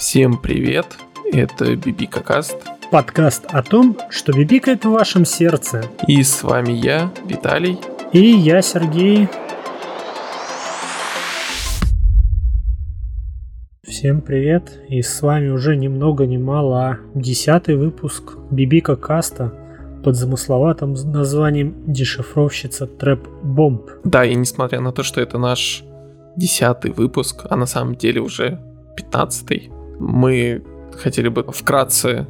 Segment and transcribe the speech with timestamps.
[0.00, 0.96] Всем привет,
[1.30, 2.56] это Бибика Каст.
[2.90, 5.84] Подкаст о том, что бибикает в вашем сердце.
[6.08, 7.78] И с вами я, Виталий.
[8.14, 9.28] И я, Сергей.
[13.86, 19.52] Всем привет, и с вами уже ни много ни мало, а десятый выпуск Бибика Каста
[20.02, 23.90] под замысловатым названием «Дешифровщица Трэп Бомб».
[24.04, 25.84] Да, и несмотря на то, что это наш
[26.36, 28.58] десятый выпуск, а на самом деле уже
[28.96, 30.62] пятнадцатый, мы
[30.98, 32.26] хотели бы вкратце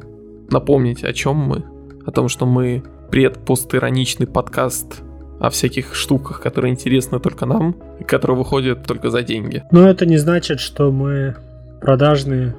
[0.49, 1.63] напомнить, о чем мы.
[2.05, 5.01] О том, что мы предпостироничный подкаст
[5.39, 9.63] о всяких штуках, которые интересны только нам, и которые выходят только за деньги.
[9.71, 11.35] Но это не значит, что мы
[11.81, 12.55] продажные,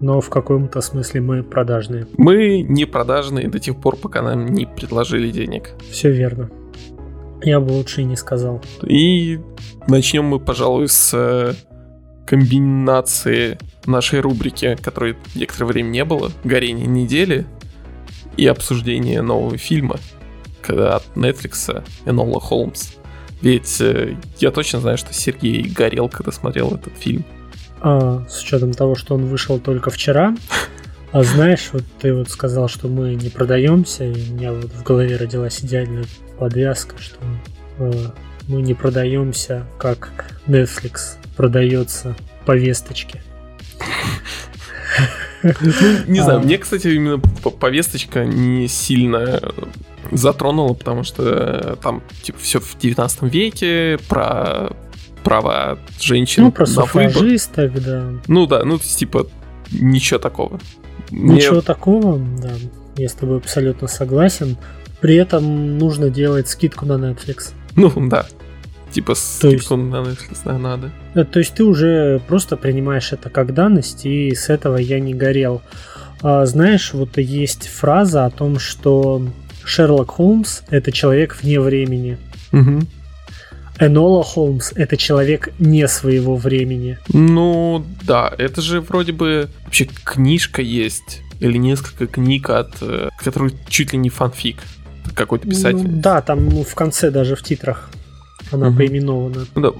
[0.00, 2.06] но в каком-то смысле мы продажные.
[2.16, 5.70] Мы не продажные до тех пор, пока нам не предложили денег.
[5.90, 6.50] Все верно.
[7.42, 8.62] Я бы лучше и не сказал.
[8.84, 9.40] И
[9.88, 11.54] начнем мы, пожалуй, с э,
[12.26, 17.46] комбинации нашей рубрики, которой некоторое время не было, «Горение недели»
[18.36, 19.98] и обсуждение нового фильма
[20.68, 22.92] от Netflix «Энола Холмс».
[23.42, 27.24] Ведь э, я точно знаю, что Сергей горел, когда смотрел этот фильм.
[27.80, 30.36] А, с учетом того, что он вышел только вчера,
[31.12, 34.82] а знаешь, вот ты вот сказал, что мы не продаемся, и у меня вот в
[34.82, 36.04] голове родилась идеальная
[36.38, 37.16] подвязка, что
[37.78, 37.92] э,
[38.50, 40.12] мы не продаемся, как
[40.46, 43.22] Netflix продается повесточке.
[45.42, 46.42] Не знаю, а.
[46.42, 49.40] мне, кстати, именно повесточка не сильно
[50.10, 54.72] затронула, потому что э, там типа все в 19 веке про
[55.22, 56.44] права женщин.
[56.44, 58.10] Ну, про суфражисток, да.
[58.26, 59.28] Ну да, ну типа
[59.70, 60.58] ничего такого.
[61.10, 61.62] Ничего Мне...
[61.62, 62.52] такого, да.
[62.96, 64.56] Я с тобой абсолютно согласен.
[65.00, 67.52] При этом нужно делать скидку на Netflix.
[67.76, 68.26] Ну да.
[68.92, 70.90] Типа скидку есть, на надо.
[71.14, 75.14] Э, то есть ты уже просто принимаешь это как данность, и с этого я не
[75.14, 75.62] горел.
[76.22, 79.22] А, знаешь, вот есть фраза о том, что
[79.64, 82.18] Шерлок Холмс это человек вне времени.
[82.52, 82.80] Угу.
[83.78, 86.98] Энола Холмс это человек не своего времени.
[87.12, 93.54] Ну да, это же вроде бы вообще книжка есть или несколько книг от, э, который
[93.68, 94.58] чуть ли не фанфик
[95.14, 95.88] какой-то писатель.
[95.88, 97.90] Ну, да, там ну, в конце даже в титрах
[98.52, 98.78] она угу.
[98.78, 99.46] поименована.
[99.54, 99.72] Ну, да.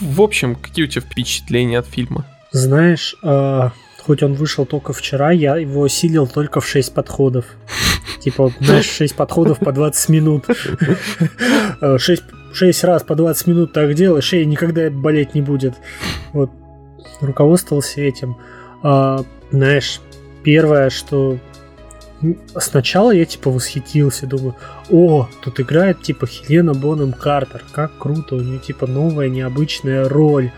[0.00, 2.26] В общем, какие у тебя впечатления от фильма?
[2.52, 3.70] Знаешь, э,
[4.02, 7.46] хоть он вышел только вчера, я его осилил только в 6 подходов.
[8.20, 10.46] Типа, знаешь, 6 подходов по 20 минут.
[11.80, 15.74] 6, э, 6 раз по 20 минут так делаешь, шея никогда болеть не будет.
[16.32, 16.50] Вот,
[17.20, 18.36] руководствовался этим.
[18.82, 20.00] А, знаешь,
[20.42, 21.38] первое, что
[22.56, 24.56] сначала я типа восхитился, думаю,
[24.90, 30.52] о, тут играет типа Хелена Бонем Картер, как круто, у нее типа новая необычная роль,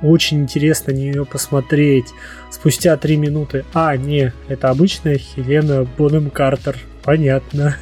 [0.00, 2.06] очень интересно на нее посмотреть.
[2.50, 7.76] Спустя три минуты, а, не, это обычная Хелена Бонем Картер, понятно.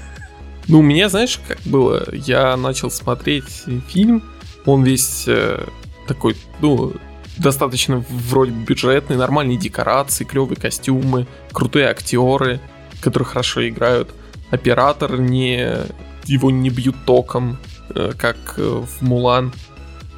[0.68, 4.24] Ну, у меня, знаешь, как было, я начал смотреть фильм,
[4.64, 5.64] он весь э,
[6.08, 6.94] такой, ну,
[7.36, 12.60] достаточно вроде бюджетный, нормальные декорации, клевые костюмы, крутые актеры–
[13.00, 14.10] которые хорошо играют.
[14.50, 15.86] Оператор не
[16.24, 17.58] его не бьют током,
[17.94, 19.52] э, как э, в Мулан.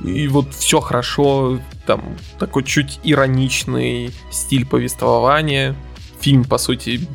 [0.05, 5.75] И вот все хорошо, там такой чуть ироничный стиль повествования.
[6.21, 7.07] Фильм, по сути,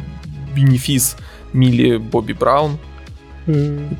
[0.53, 1.16] бенефис
[1.53, 2.78] Милли Бобби Браун,
[3.47, 3.97] mm.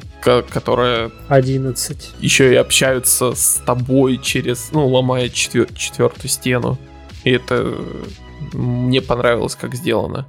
[0.50, 2.16] которая 11.
[2.20, 6.78] еще и общаются с тобой через, ну, ломая четвер- четвертую стену.
[7.24, 7.78] И это
[8.52, 10.28] мне понравилось, как сделано.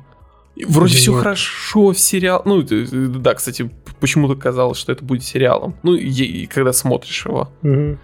[0.67, 2.43] Вроде все хорошо в сериал.
[2.45, 3.71] Ну, да, кстати,
[4.01, 5.75] почему-то казалось, что это будет сериалом.
[5.83, 7.51] Ну, и, когда смотришь его.
[7.63, 7.99] Угу.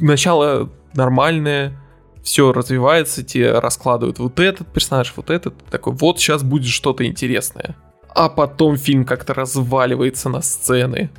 [0.00, 1.80] Начало нормальное,
[2.22, 5.54] все развивается, тебе раскладывают вот этот персонаж, вот этот.
[5.70, 7.76] Такой, вот сейчас будет что-то интересное.
[8.08, 11.10] А потом фильм как-то разваливается на сцены.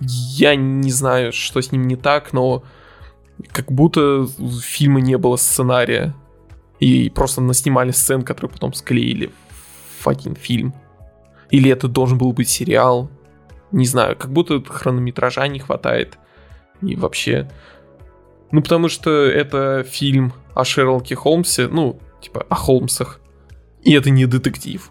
[0.00, 2.62] Я не знаю, что с ним не так, но
[3.50, 4.28] как будто
[4.62, 6.14] фильма не было сценария
[6.80, 9.30] и просто наснимали сцен, которые потом склеили
[10.00, 10.74] в один фильм.
[11.50, 13.10] Или это должен был быть сериал.
[13.72, 16.18] Не знаю, как будто хронометража не хватает.
[16.82, 17.50] И вообще...
[18.50, 23.20] Ну, потому что это фильм о Шерлоке Холмсе, ну, типа, о Холмсах.
[23.82, 24.90] И это не детектив.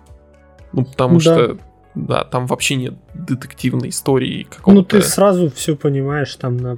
[0.74, 1.22] Ну, потому да.
[1.22, 1.58] что,
[1.96, 4.74] да, там вообще нет детективной истории какого-то.
[4.74, 6.78] Ну, ты сразу все понимаешь там на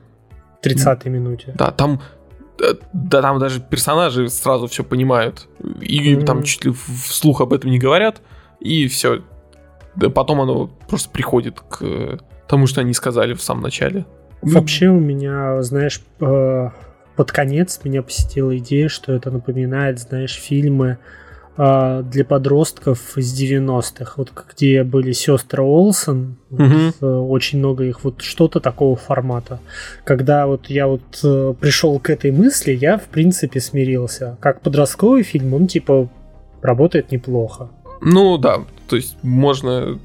[0.64, 1.54] 30-й минуте.
[1.58, 2.02] Да, там
[2.94, 5.48] да там даже персонажи сразу все понимают.
[5.82, 6.26] И mm-hmm.
[6.26, 8.22] там чуть ли вслух об этом не говорят.
[8.60, 9.22] И все.
[9.96, 14.06] Да потом оно просто приходит к тому, что они сказали в самом начале.
[14.42, 16.70] Вообще у меня, знаешь, э,
[17.16, 21.25] под конец меня посетила идея, что это напоминает, знаешь, фильмы э,
[21.58, 26.86] для подростков из 90-х, вот где были сестры Олсен, Мгм.
[26.88, 29.60] вот, э, очень много их, вот что-то такого формата.
[30.04, 34.38] Когда вот я вот э, пришел к этой мысли, я в принципе смирился.
[34.42, 36.10] Как подростковый фильм, он типа
[36.62, 37.70] работает неплохо.
[38.02, 38.58] Ну да,
[38.90, 39.98] то есть можно...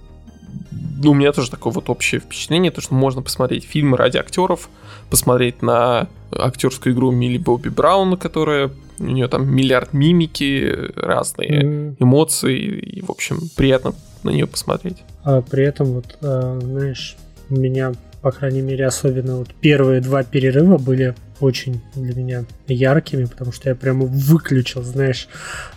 [1.02, 4.68] Ну, у меня тоже такое вот общее впечатление, то, что можно посмотреть фильмы ради актеров,
[5.08, 8.70] посмотреть на актерскую игру Милли Бобби Браун, которая...
[8.98, 14.98] У нее там миллиард мимики, разные эмоции, и, в общем, приятно на нее посмотреть.
[15.24, 17.16] А при этом вот, э, знаешь,
[17.48, 23.24] у меня, по крайней мере, особенно вот первые два перерыва были очень для меня яркими,
[23.24, 25.28] потому что я прямо выключил, знаешь,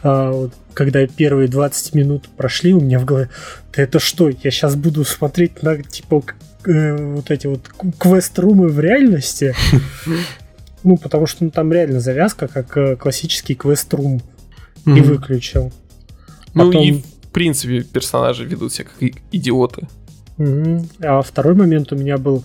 [0.04, 3.30] а, вот, когда первые 20 минут прошли, у меня в голове,
[3.76, 6.24] да это что, я сейчас буду смотреть на, типа,
[6.66, 7.70] э, вот эти вот
[8.00, 9.56] квест-румы в реальности?
[10.86, 14.22] Ну, потому что ну, там реально завязка, как э, классический квест-рум,
[14.86, 15.04] и Мгм.
[15.04, 15.72] выключил.
[16.54, 19.88] Ну Потом- и, в принципе, персонажи ведут себя как и- идиоты.
[20.36, 20.90] Мгм.
[21.00, 22.44] А второй момент у меня был,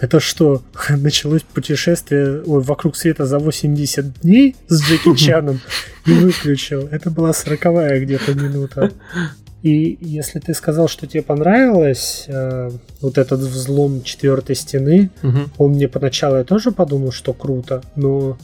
[0.00, 5.60] это что, началось путешествие ой, вокруг света за 80 дней с Джеки Чаном
[6.06, 6.88] и выключил.
[6.90, 8.92] Это была сороковая где-то минута.
[9.62, 15.50] И если ты сказал, что тебе понравилось э, вот этот взлом четвертой стены, Мгм.
[15.58, 18.38] он мне поначалу я тоже подумал, что круто, но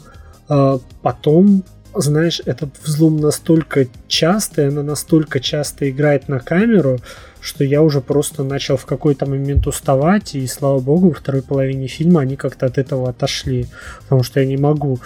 [0.48, 1.62] э, потом,
[1.96, 6.98] знаешь, этот взлом настолько частый, она настолько часто играет на камеру,
[7.40, 11.86] что я уже просто начал в какой-то момент уставать, и слава богу, во второй половине
[11.86, 13.66] фильма они как-то от этого отошли,
[14.02, 14.98] потому что я не могу,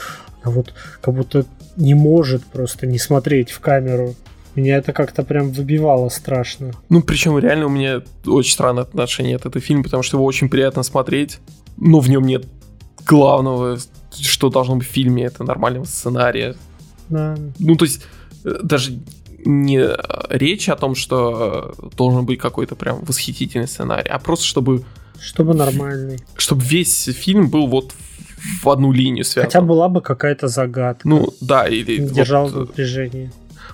[0.42, 1.44] а вот как будто
[1.76, 4.14] не может просто не смотреть в камеру.
[4.54, 6.72] Меня это как-то прям выбивало страшно.
[6.88, 10.48] Ну, причем реально у меня очень странное отношение от этого фильма, потому что его очень
[10.48, 11.38] приятно смотреть,
[11.76, 12.46] но в нем нет
[13.06, 13.78] главного,
[14.20, 16.56] что должно быть в фильме, это нормального сценария.
[17.08, 17.36] Да.
[17.58, 18.02] Ну, то есть,
[18.44, 18.98] э, даже
[19.44, 19.96] не э,
[20.30, 24.84] речь о том, что э, должен быть какой-то прям восхитительный сценарий, а просто чтобы,
[25.20, 26.18] Чтобы нормальный.
[26.36, 27.92] чтобы весь фильм был вот
[28.62, 29.48] в- одну линию связан.
[29.50, 31.08] Хотя была бы какая-то загадка.
[31.08, 31.98] Ну, да, или...
[31.98, 33.30] держал вот, в напряжении.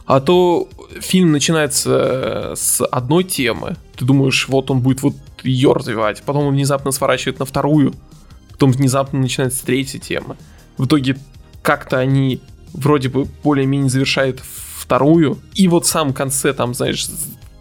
[0.07, 0.69] А то
[1.01, 3.77] фильм начинается э, с одной темы.
[3.97, 6.23] Ты думаешь, вот он будет вот ее развивать.
[6.23, 7.95] Потом он внезапно сворачивает на вторую.
[8.51, 10.37] Потом внезапно начинается с третьей темы.
[10.77, 11.17] В итоге
[11.63, 12.41] как-то они
[12.75, 14.41] вроде бы более-менее завершают
[14.77, 15.39] вторую.
[15.55, 17.09] И вот в самом конце там, знаешь,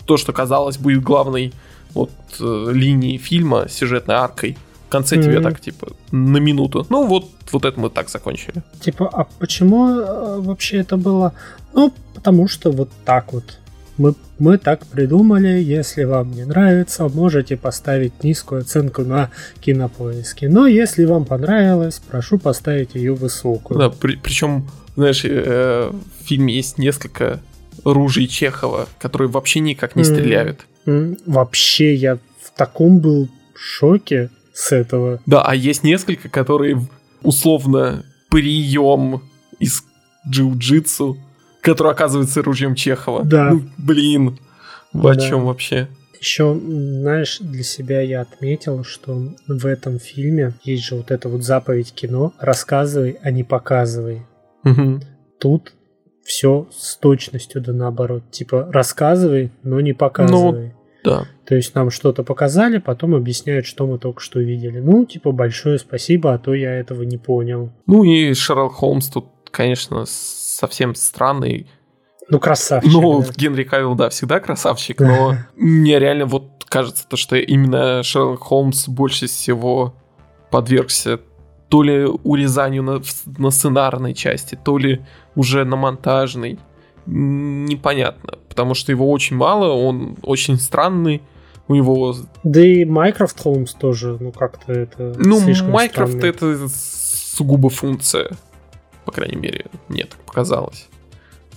[0.06, 1.54] то, что казалось будет главной
[1.94, 4.58] вот э, линией фильма, сюжетной аркой.
[4.88, 5.44] В конце тебе Мгм.
[5.44, 6.86] так, типа, на минуту.
[6.90, 8.62] Ну вот, вот это мы так закончили.
[8.82, 11.34] Типа, а почему э, вообще это было?
[11.74, 13.60] Ну, потому что вот так вот.
[13.98, 15.62] Мы, мы так придумали.
[15.62, 19.30] Если вам не нравится, можете поставить низкую оценку на
[19.62, 20.50] кинопоиске.
[20.50, 23.80] Но если вам понравилось, прошу поставить ее высокую.
[23.80, 27.40] Да, причем, знаешь, э, в фильме есть несколько
[27.84, 30.66] ружей Чехова, которые вообще никак не стреляют.
[31.26, 35.20] Вообще, я в таком был шоке с этого.
[35.26, 36.80] Да, а есть несколько, которые
[37.22, 39.22] условно прием
[39.60, 39.84] из
[40.30, 41.18] джиу-джитсу,
[41.62, 43.24] который оказывается ружьем Чехова.
[43.24, 43.52] Да.
[43.52, 44.38] Ну, блин,
[44.92, 45.28] вы о Да.
[45.30, 45.88] чем вообще?
[46.20, 51.44] Еще, знаешь, для себя я отметил, что в этом фильме есть же вот эта вот
[51.44, 54.22] заповедь кино «рассказывай, а не показывай».
[54.64, 55.02] Мгм.
[55.40, 55.74] Тут
[56.24, 58.24] все с точностью да наоборот.
[58.32, 60.74] Типа рассказывай, но не показывай.
[61.04, 61.26] Да.
[61.46, 64.80] То есть нам что-то показали, потом объясняют, что мы только что видели.
[64.80, 67.72] Ну, типа, большое спасибо, а то я этого не понял.
[67.86, 71.68] Ну и Шерлок Холмс тут, конечно, совсем странный.
[72.30, 72.94] Ну, красавчик.
[72.94, 73.28] Ну, да.
[73.36, 78.88] Генри Кавилл, да, всегда красавчик, но мне реально вот кажется то, что именно Шерлок Холмс
[78.88, 79.94] больше всего
[80.50, 81.20] подвергся
[81.74, 83.02] то ли урезанию на,
[83.40, 85.02] на сценарной части, то ли
[85.36, 86.60] уже на монтажной.
[87.08, 91.24] Непонятно, потому что его очень мало, он очень странный,
[91.68, 92.16] у него...
[92.44, 95.40] Да и Майкрофт Холмс тоже, ну, как-то это Ну,
[96.20, 96.56] странно.
[96.60, 98.30] это сугубо функция,
[99.06, 100.90] по крайней мере, мне так показалось,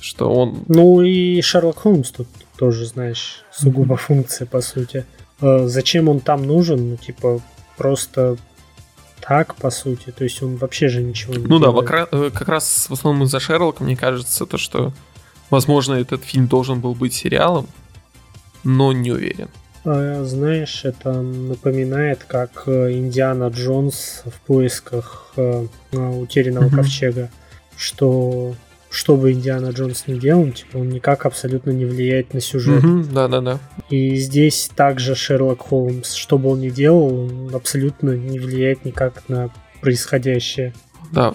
[0.00, 5.04] что он Ну, и Шерлок Холмс тут тоже, знаешь, сугубо функция, по сути.
[5.42, 6.92] Э, Зачем он там нужен?
[6.92, 7.40] Ну, типа,
[7.76, 8.38] просто
[9.28, 10.10] так, по сути.
[10.12, 11.88] То есть он вообще же ничего не Ну да, делает.
[11.90, 14.92] вокра- э, как раз в основном из-за Шерлока, мне кажется, то, что,
[15.50, 17.66] возможно, этот фильм должен был быть сериалом,
[18.64, 19.48] но не уверен.
[19.84, 27.30] А, Знаешь, это напоминает, как э, Индиана Джонс в поисках э, утерянного ковчега,
[27.76, 28.54] что
[28.96, 32.82] что бы Индиана Джонс ни делал, типа он никак абсолютно не влияет на сюжет.
[32.82, 33.58] Мгм, Да-да-да.
[33.90, 39.28] И здесь также Шерлок Холмс, что бы он ни делал, он абсолютно не влияет никак
[39.28, 39.50] на
[39.82, 40.72] происходящее.
[41.12, 41.34] Да.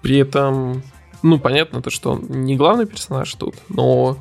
[0.00, 0.82] При этом,
[1.22, 4.16] ну, понятно то, что он не главный персонаж тут, но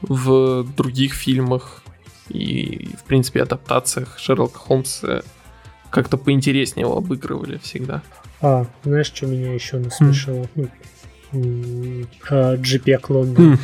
[0.00, 1.82] в других фильмах
[2.28, 5.22] и, в принципе, адаптациях Шерлока Холмса
[5.90, 8.02] как-то поинтереснее его обыгрывали всегда.
[8.40, 10.46] А, знаешь, что меня еще насмешило?
[10.54, 10.70] Mm.
[11.32, 13.54] JPEG Лондон.
[13.54, 13.58] Mm.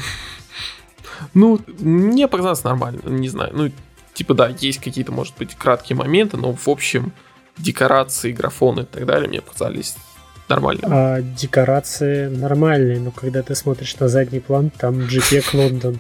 [1.34, 3.50] Ну, мне показалось нормально, не знаю.
[3.54, 3.70] Ну,
[4.14, 7.12] типа, да, есть какие-то, может быть, краткие моменты, но в общем
[7.58, 9.96] декорации, графоны и так далее мне показались
[10.48, 10.92] нормальными.
[10.92, 15.98] А декорации нормальные, но когда ты смотришь на задний план, там JPEG Лондон.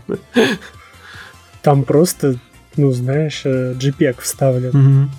[1.62, 2.38] Там просто,
[2.76, 5.10] ну, знаешь, JPEG э, вставлен.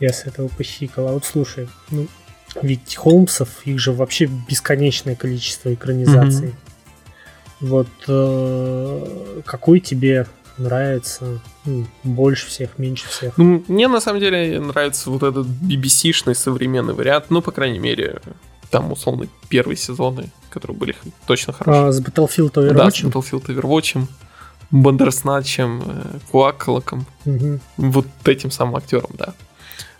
[0.00, 1.08] Я с этого похикал.
[1.08, 2.08] А вот слушай, ну,
[2.60, 6.54] ведь Холмсов, их же вообще бесконечное количество экранизаций.
[7.60, 10.26] Вот э, какой тебе
[10.58, 13.38] нравится ну, больше всех, меньше всех?
[13.38, 18.20] Ну, мне на самом деле нравится вот этот BBC-шный современный вариант, ну, по крайней мере,
[18.70, 21.88] там, условно, первые сезоны, которые были точно хорошие.
[21.88, 22.74] А, с Battlefield Overwatch?
[22.74, 24.06] Да, с Battlefield Overwatch,
[24.70, 25.82] Бандерсначем,
[26.30, 27.60] Куаколоком, угу.
[27.76, 29.34] вот этим самым актером, да.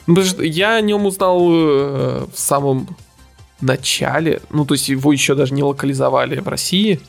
[0.07, 2.89] Ну, потому что я о нем узнал э, в самом
[3.61, 7.01] начале, ну, то есть его еще даже не локализовали в России,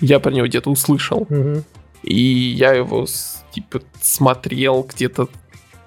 [0.00, 1.26] я про него где-то услышал.
[1.28, 1.64] Угу.
[2.02, 3.06] И я его
[3.52, 5.28] типа смотрел где-то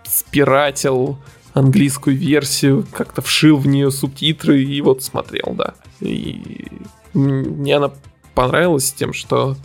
[0.05, 1.17] спиратил
[1.53, 5.75] английскую версию, как-то вшил в нее субтитры и вот смотрел, да.
[5.99, 6.67] И
[7.13, 7.91] мне она
[8.33, 9.55] понравилась тем, что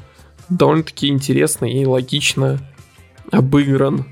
[0.49, 2.61] довольно-таки интересно и логично
[3.31, 4.07] обыгран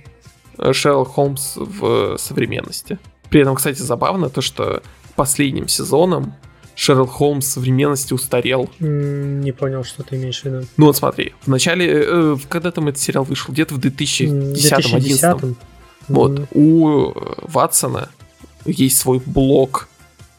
[0.73, 2.99] Шерлок Холмс в современности.
[3.31, 4.83] При этом, кстати, забавно то, что
[5.15, 6.35] последним сезоном
[6.77, 8.71] Шерлок Холмс в современности устарел.
[8.79, 10.67] Не понял, что ты имеешь в виду.
[10.77, 15.57] Ну вот смотри, в начале, э, когда там этот сериал вышел, где-то в 2010-2011.
[16.09, 16.47] Вот, mm-hmm.
[16.53, 18.11] у э, Ватсона
[18.67, 19.89] есть свой блог.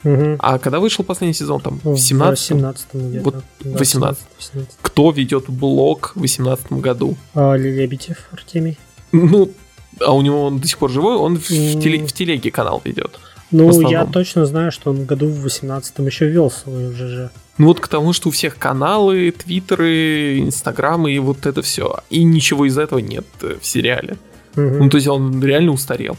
[0.04, 0.36] Mm-hmm.
[0.40, 2.88] А когда вышел последний сезон, там, в 17 17
[3.24, 4.24] Вот, да, 18.
[4.38, 4.78] 18.
[4.82, 7.18] Кто ведет блог в 18 году?
[7.34, 8.78] А, Лебедев Артемий.
[9.12, 9.52] Ну,
[10.00, 11.78] а у него он до сих пор живой, он в, mm.
[11.78, 13.20] в, теле, в телеге канал ведет.
[13.52, 17.32] Ну, я точно знаю, что он году в 18-м еще вел свой ЖЖ.
[17.58, 22.02] Ну вот к тому, что у всех каналы, твиттеры, инстаграмы и вот это все.
[22.10, 24.18] И ничего из этого нет э, в сериале.
[24.56, 24.62] Угу.
[24.62, 26.18] Ну, то есть он реально устарел.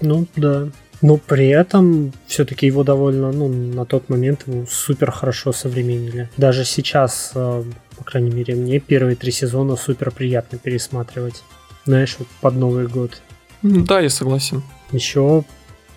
[0.00, 0.68] Ну, да.
[1.00, 6.28] Но при этом все-таки его довольно, ну, на тот момент его супер хорошо современнили.
[6.36, 7.64] Даже сейчас, э,
[7.96, 11.42] по крайней мере, мне первые три сезона супер приятно пересматривать.
[11.88, 13.22] Знаешь, вот под Новый год.
[13.62, 14.62] Да, я согласен.
[14.92, 15.42] Еще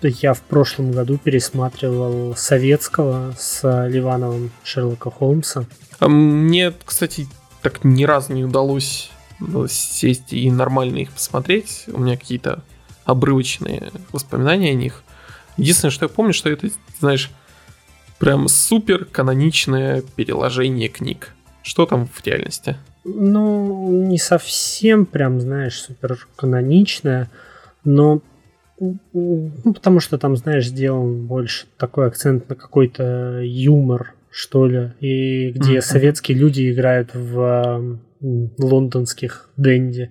[0.00, 5.66] я в прошлом году пересматривал советского с Ливановым Шерлока Холмса.
[5.98, 7.28] А мне, кстати,
[7.60, 11.84] так ни разу не удалось ну, сесть и нормально их посмотреть.
[11.88, 12.64] У меня какие-то
[13.04, 15.04] обрывочные воспоминания о них.
[15.58, 16.70] Единственное, что я помню, что это,
[17.00, 17.30] знаешь,
[18.18, 21.34] прям супер каноничное переложение книг.
[21.62, 22.78] Что там в реальности?
[23.04, 27.30] Ну, не совсем прям, знаешь, супер каноничное,
[27.84, 28.22] но
[29.12, 35.50] ну, потому что там, знаешь, сделан больше такой акцент на какой-то юмор, что ли, и
[35.52, 35.82] где mm-hmm.
[35.82, 40.10] советские люди играют в лондонских денди.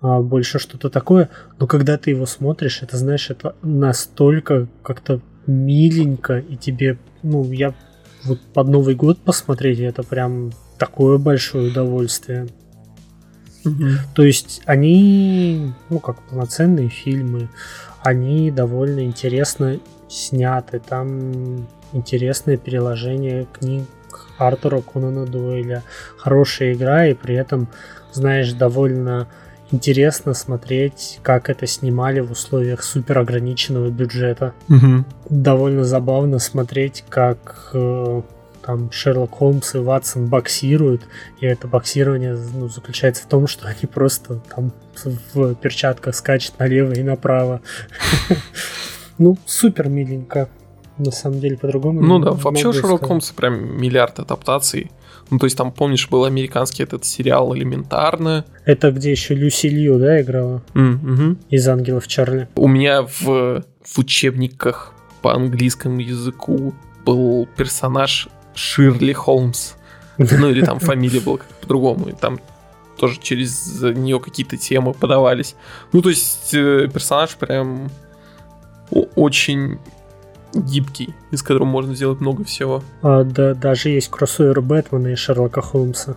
[0.00, 1.28] А, больше что-то такое.
[1.58, 7.74] Но когда ты его смотришь, это, знаешь, это настолько как-то миленько, и тебе, ну, я
[8.24, 12.48] вот под Новый год посмотреть, это прям такое большое удовольствие.
[13.64, 13.84] Угу.
[14.14, 17.50] То есть они, ну, как полноценные фильмы,
[18.02, 20.80] они довольно интересно сняты.
[20.80, 23.84] Там интересное переложение книг
[24.38, 25.82] Артура Конана Дойля,
[26.16, 27.68] хорошая игра, и при этом,
[28.12, 29.28] знаешь, довольно
[29.70, 34.54] интересно смотреть, как это снимали в условиях супер ограниченного бюджета.
[34.70, 35.04] Угу.
[35.28, 38.22] Довольно забавно смотреть, как э,
[38.64, 41.02] там Шерлок Холмс и Ватсон боксируют,
[41.40, 44.72] и это боксирование ну, заключается в том, что они просто там
[45.34, 47.60] в перчатках скачут налево и направо.
[49.18, 50.48] Ну, супер миленько.
[50.96, 52.00] На самом деле, по-другому.
[52.00, 54.90] Ну да, вообще у Шерлока Холмса прям миллиард адаптаций.
[55.30, 58.44] Ну, то есть там, помнишь, был американский этот сериал «Элементарно».
[58.64, 60.62] Это где еще Люси Лью, да, играла?
[60.74, 61.36] Mm-hmm.
[61.50, 62.48] Из «Ангелов Чарли».
[62.56, 66.74] У меня в, в учебниках по английскому языку
[67.04, 68.28] был персонаж
[68.60, 69.72] Ширли Холмс.
[70.18, 72.10] Ну или там фамилия была по-другому.
[72.10, 72.38] И там
[72.98, 75.56] тоже через нее какие-то темы подавались.
[75.92, 77.90] Ну, то есть э, персонаж прям
[78.90, 79.78] очень
[80.52, 82.82] гибкий, из которого можно сделать много всего.
[83.02, 86.16] А, да, даже есть кроссовер Бэтмена и Шерлока Холмса.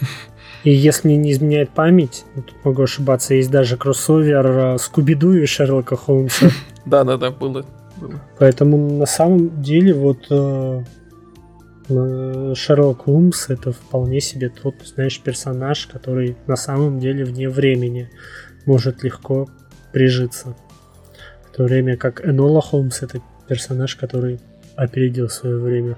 [0.62, 5.46] И если мне не изменяет память, тут могу ошибаться, есть даже кроссовер э, Скуби-Ду и
[5.46, 6.50] Шерлока Холмса.
[6.84, 7.64] Да-да-да, было.
[8.38, 10.84] Поэтому на самом деле вот э,
[12.54, 18.10] Шерлок Холмс это вполне себе тот, знаешь, персонаж, который на самом деле вне времени
[18.66, 19.48] может легко
[19.92, 20.56] прижиться.
[21.50, 24.38] В то время как Энола Холмс это персонаж, который
[24.76, 25.96] опередил свое время.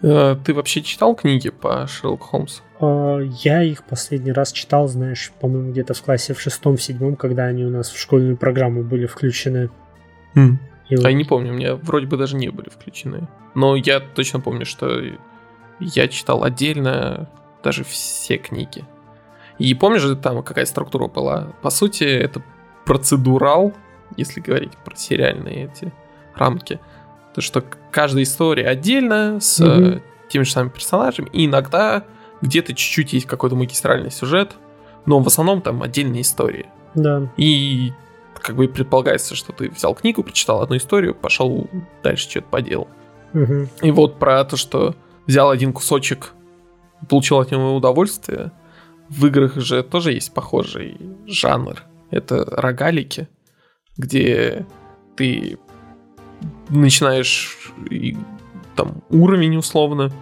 [0.00, 2.62] Э, ты вообще читал книги по Шерлоку Холмсу?
[2.80, 7.44] А, я их последний раз читал, знаешь, по-моему, где-то в классе в шестом, седьмом, когда
[7.46, 9.70] они у нас в школьную программу были включены.
[10.36, 10.58] Mm.
[10.88, 11.04] И вот...
[11.04, 13.28] А я не помню, у меня вроде бы даже не были включены.
[13.54, 15.00] Но я точно помню, что
[15.80, 17.28] я читал отдельно
[17.62, 18.84] даже все книги.
[19.58, 21.52] И помнишь, там какая структура была?
[21.62, 22.42] По сути, это
[22.84, 23.72] процедурал,
[24.16, 25.92] если говорить про сериальные эти
[26.34, 26.80] рамки.
[27.34, 30.02] То, что каждая история отдельно, с mm-hmm.
[30.28, 32.04] теми же самыми персонажами, и иногда
[32.40, 34.54] где-то чуть-чуть есть какой-то магистральный сюжет,
[35.06, 36.66] но в основном там отдельные истории.
[36.94, 37.30] Да.
[37.36, 37.92] И
[38.40, 41.68] как бы предполагается, что ты взял книгу, прочитал одну историю, пошел
[42.02, 42.88] дальше что-то поделал.
[43.34, 43.68] Угу.
[43.82, 44.94] И вот про то, что
[45.26, 46.32] взял один кусочек,
[47.08, 48.52] получил от него удовольствие,
[49.08, 51.82] в играх же тоже есть похожий жанр.
[52.10, 53.28] Это рогалики,
[53.96, 54.66] где
[55.16, 55.58] ты
[56.68, 57.72] начинаешь
[58.76, 60.12] там уровень условно,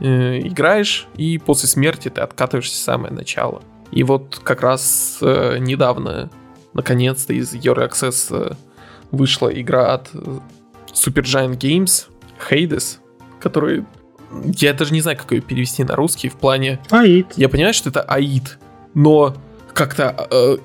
[0.00, 3.62] э, играешь, и после смерти ты откатываешься в самое начало.
[3.92, 6.30] И вот как раз э, недавно,
[6.74, 8.54] наконец-то, из Euro Access э,
[9.10, 10.38] вышла игра от э,
[10.92, 12.06] Supergiant Games,
[12.50, 12.98] Hades,
[13.40, 13.84] который...
[14.44, 16.78] Я даже не знаю, как ее перевести на русский в плане...
[16.90, 17.26] Аид.
[17.36, 18.58] Я понимаю, что это Аид,
[18.94, 19.34] но
[19.72, 20.56] как-то э,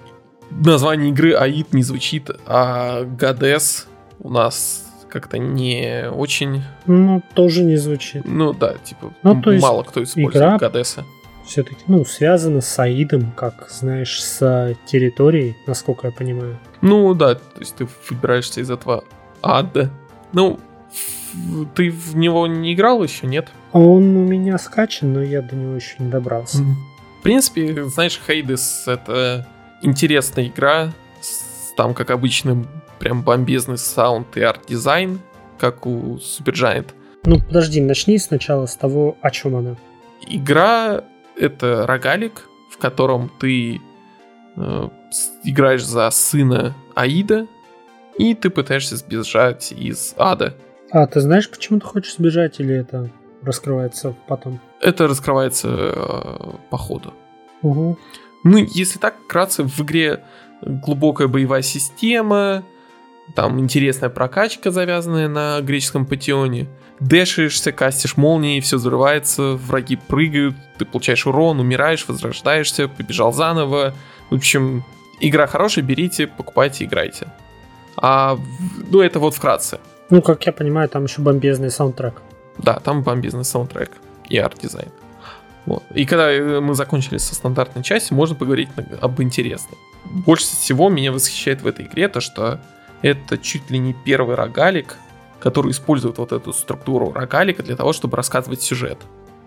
[0.51, 3.87] название игры Аид не звучит, а Гадес
[4.19, 6.61] у нас как-то не очень...
[6.85, 8.23] Ну, тоже не звучит.
[8.25, 11.05] Ну да, типа, ну, то мало кто использует игра Гадеса.
[11.45, 16.59] Все-таки, ну, связана с Аидом, как, знаешь, с территорией, насколько я понимаю.
[16.81, 19.03] Ну да, то есть ты выбираешься из этого
[19.41, 19.89] ада.
[20.33, 20.59] Ну,
[21.75, 23.49] ты в него не играл еще, нет?
[23.73, 26.59] Он у меня скачан, но я до него еще не добрался.
[27.19, 29.47] В принципе, знаешь, Hades это
[29.81, 30.93] интересная игра,
[31.77, 32.65] там, как обычно,
[32.99, 35.19] прям бомбезный саунд и арт-дизайн,
[35.59, 36.87] как у Supergiant.
[37.23, 39.75] Ну, подожди, начни сначала с того, о чем она.
[40.27, 41.03] Игра—
[41.37, 43.81] это рогалик, в котором ты
[44.55, 44.89] э,
[45.43, 47.47] играешь за сына Аида,
[48.17, 50.55] и ты пытаешься сбежать из ада.
[50.91, 53.09] А, ты знаешь, почему ты хочешь сбежать, или это
[53.41, 54.59] раскрывается потом?
[54.81, 57.13] Это раскрывается э, по ходу.
[57.61, 57.97] Угу.
[58.43, 60.23] Ну, если так, вкратце, в игре
[60.61, 62.63] глубокая боевая система,
[63.35, 66.67] там интересная прокачка, завязанная на греческом патионе.
[66.99, 73.93] Дэшишься, кастишь молнии, все взрывается, враги прыгают, ты получаешь урон, умираешь, возрождаешься, побежал заново.
[74.29, 74.83] В общем,
[75.19, 77.27] игра хорошая, берите, покупайте, играйте.
[77.97, 78.37] А,
[78.91, 79.79] ну, это вот вкратце.
[80.09, 82.21] Ну, как я понимаю, там еще бомбезный саундтрек.
[82.57, 83.91] Да, там бомбезный саундтрек
[84.29, 84.89] и арт-дизайн.
[85.65, 85.83] Вот.
[85.93, 88.69] И когда э, мы закончили со стандартной частью, можно поговорить
[89.01, 89.77] об интересном.
[90.05, 92.59] Больше всего меня восхищает в этой игре то, что
[93.01, 94.97] это чуть ли не первый рогалик,
[95.45, 98.97] который использует вот эту структуру рогалика для того, чтобы рассказывать сюжет.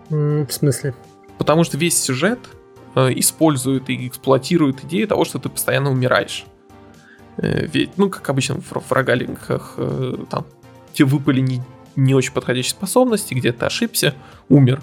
[0.09, 0.95] Mm, в смысле?
[1.37, 2.39] Потому что весь сюжет
[2.95, 6.45] э, использует и эксплуатирует идею того, что ты постоянно умираешь.
[7.35, 10.45] Э, ведь, ну, как обычно в, в рогаликах, э, там,
[10.93, 11.61] тебе выпали не,
[11.97, 14.15] не очень подходящие способности, где ты ошибся,
[14.47, 14.81] умер.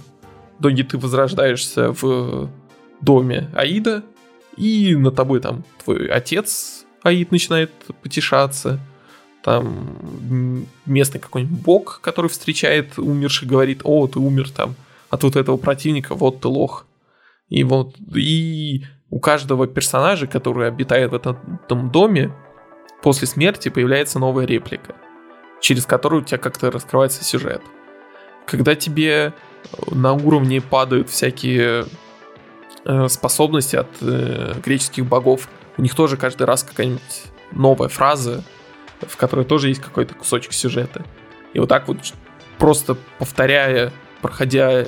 [0.59, 2.51] В итоге ты возрождаешься в
[3.01, 4.03] доме Аида,
[4.59, 8.79] и на тобой там твой отец Аид начинает потешаться.
[9.47, 14.75] Там местный какой-нибудь бог, который встречает умерших, говорит, о, ты умер там
[15.09, 16.85] от вот этого противника, вот ты лох.
[17.49, 21.39] И вот, и у каждого персонажа, который обитает в этом,
[21.93, 22.33] доме,
[23.05, 24.97] после смерти появляется новая реплика,
[25.61, 27.63] через которую у тебя как-то раскрывается сюжет.
[28.47, 29.33] Когда тебе
[29.93, 31.85] на уровне падают всякие
[32.85, 38.43] э, способности от э, греческих богов, у них тоже каждый раз какая-нибудь новая фраза,
[39.01, 41.05] в которой тоже есть какой-то кусочек сюжета.
[41.53, 41.99] И вот так вот
[42.59, 44.87] просто повторяя, проходя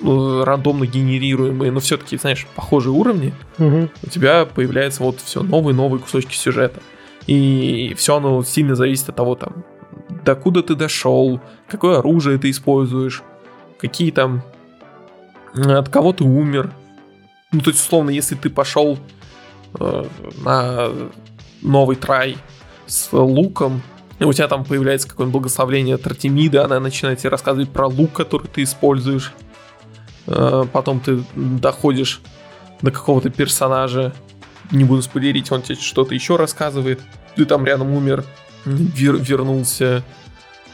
[0.00, 3.88] ну, рандомно генерируемые, но все-таки, знаешь, похожие уровни, угу.
[4.02, 6.80] у тебя появляется вот все новые новые кусочки сюжета.
[7.26, 9.64] И все оно сильно зависит от того, там,
[10.24, 13.22] докуда ты дошел, какое оружие ты используешь,
[13.78, 14.42] какие там,
[15.54, 16.72] от кого ты умер.
[17.52, 18.98] Ну, то есть, условно, если ты пошел
[19.78, 20.04] Э,
[20.44, 20.88] на
[21.62, 22.36] новый трай
[22.88, 23.82] с луком,
[24.18, 28.12] и у тебя там появляется какое-нибудь благословление от Артемиды, она начинает тебе рассказывать про лук,
[28.12, 29.32] который ты используешь.
[30.26, 32.20] Э, потом ты доходишь
[32.82, 34.12] до какого-то персонажа,
[34.70, 37.00] не буду спойлерить, он тебе что-то еще рассказывает.
[37.36, 38.24] Ты там рядом умер,
[38.64, 40.02] вер- вернулся.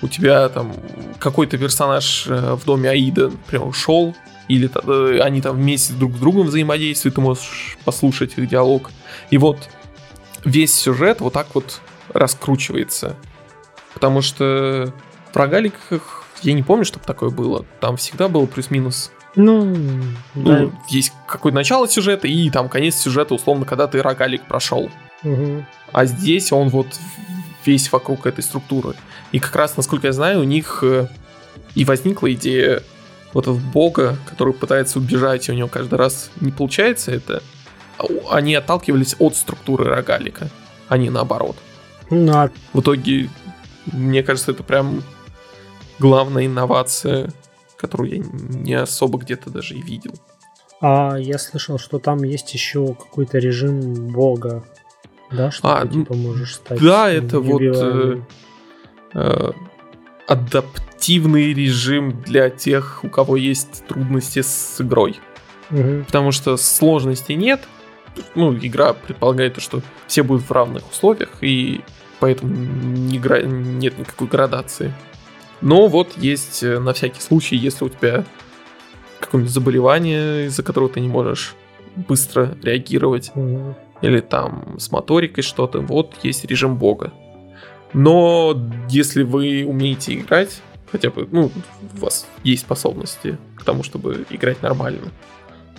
[0.03, 0.72] у тебя там
[1.18, 4.14] какой-то персонаж э, в доме Аида, например, ушел,
[4.48, 8.90] или э, они там вместе друг с другом взаимодействуют, ты можешь послушать их диалог.
[9.31, 9.68] И вот
[10.44, 11.81] весь сюжет вот так вот
[12.12, 13.17] раскручивается.
[13.95, 14.93] Потому что
[15.33, 17.64] в рогаликах я не помню, чтобы такое было.
[17.81, 19.11] Там всегда было плюс-минус.
[19.37, 19.75] Ну,
[20.35, 20.71] ну да.
[20.88, 24.90] есть какое-то начало сюжета и там конец сюжета, условно, когда ты рогалик прошел.
[25.25, 25.67] Угу.
[25.93, 26.87] А здесь он вот
[27.64, 28.95] весь вокруг этой структуры.
[29.33, 31.09] И как раз, насколько я знаю, у них э,
[31.75, 32.83] и возникла идея
[33.33, 37.43] вот этого бога, который пытается убежать, и у него каждый раз не получается это.
[37.99, 38.05] А
[38.37, 40.49] они отталкивались от структуры рогалика,
[40.88, 41.57] а не наоборот.
[42.11, 42.51] Ну, а...
[42.73, 43.29] В итоге,
[43.87, 45.03] мне кажется, это прям
[45.99, 47.33] главная инновация,
[47.77, 50.14] которую я не особо где-то даже и видел.
[50.81, 54.64] А я слышал, что там есть еще какой-то режим бога,
[55.31, 56.81] да, что а, ты типа можешь стать.
[56.81, 58.21] Да, это вот э,
[59.14, 59.53] э,
[60.27, 65.19] адаптивный режим для тех, у кого есть трудности с игрой.
[65.71, 66.05] Угу.
[66.07, 67.61] Потому что сложностей нет.
[68.35, 71.81] Ну, игра предполагает, что все будут в равных условиях, и
[72.20, 73.42] поэтому не гра...
[73.42, 74.92] нет никакой градации.
[75.61, 78.24] Но вот есть э, на всякий случай, если у тебя
[79.20, 81.55] какое-нибудь заболевание, из-за которого ты не можешь
[81.96, 83.74] быстро реагировать, угу.
[84.03, 87.12] или там с моторикой что-то, вот есть режим бога.
[87.92, 88.57] Но
[88.88, 91.50] если вы умеете играть, хотя бы, ну,
[91.94, 95.11] у вас есть способности к тому, чтобы играть нормально,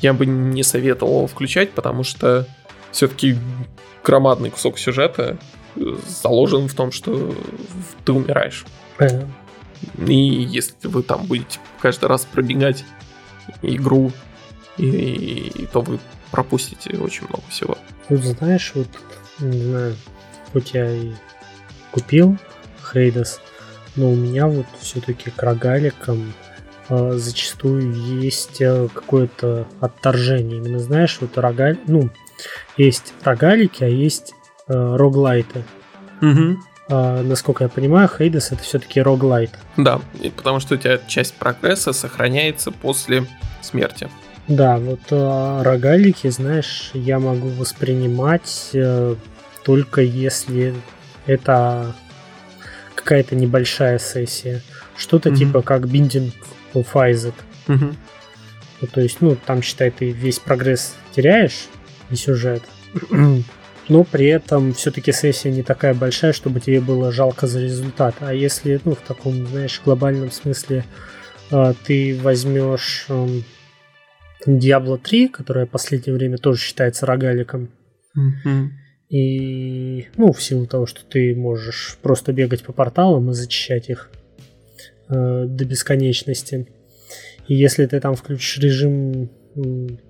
[0.02, 2.48] я бы не советовал его включать, потому что
[2.92, 3.38] все-таки
[4.04, 5.38] громадный кусок сюжета
[5.76, 7.36] заложен в том, что
[8.06, 8.66] ты умираешь.
[8.98, 9.34] Понятно.
[10.08, 12.86] И если вы там будете каждый раз пробегать
[13.62, 14.12] игру,
[14.78, 16.00] и, и, то вы
[16.32, 17.78] пропустите очень много всего.
[18.08, 18.88] Тут знаешь, вот,
[19.40, 19.96] не знаю,
[20.52, 21.12] хоть я и
[21.92, 22.38] купил
[22.92, 23.40] Хейдес,
[23.96, 26.45] но у меня вот все-таки к рогаликам э,
[26.90, 30.58] зачастую есть э, какое-то отторжение.
[30.58, 32.10] Именно знаешь, вот рогаль, ну,
[32.78, 34.34] есть рогалики, а есть
[34.68, 35.64] э, роглайты.
[36.22, 36.58] Угу.
[36.88, 39.52] А, насколько я понимаю, Хейдес это все-таки роглайт.
[39.78, 40.02] Да,
[40.36, 43.26] потому что у тебя часть прогресса сохраняется после
[43.62, 44.10] смерти.
[44.48, 49.16] Да, вот а, рогалики, знаешь, я могу воспринимать а,
[49.64, 50.76] только если
[51.26, 51.96] это
[52.94, 54.62] какая-то небольшая сессия.
[54.96, 55.36] Что-то mm-hmm.
[55.36, 56.32] типа как Binding
[56.76, 57.34] of Isaac.
[57.68, 57.96] Mm-hmm.
[58.82, 61.68] Ну, то есть, ну, там, считай, ты весь прогресс теряешь
[62.10, 62.64] и сюжет
[63.90, 68.16] но при этом все-таки сессия не такая большая, чтобы тебе было жалко за результат.
[68.20, 70.86] А если, ну, в таком, знаешь, глобальном смысле
[71.52, 73.28] э, ты возьмешь э,
[74.48, 77.70] Diablo 3, которая в последнее время тоже считается рогаликом,
[78.18, 78.68] mm-hmm.
[79.10, 84.10] и, ну, в силу того, что ты можешь просто бегать по порталам и зачищать их
[85.10, 86.68] э, до бесконечности.
[87.48, 89.30] И если ты там включишь режим,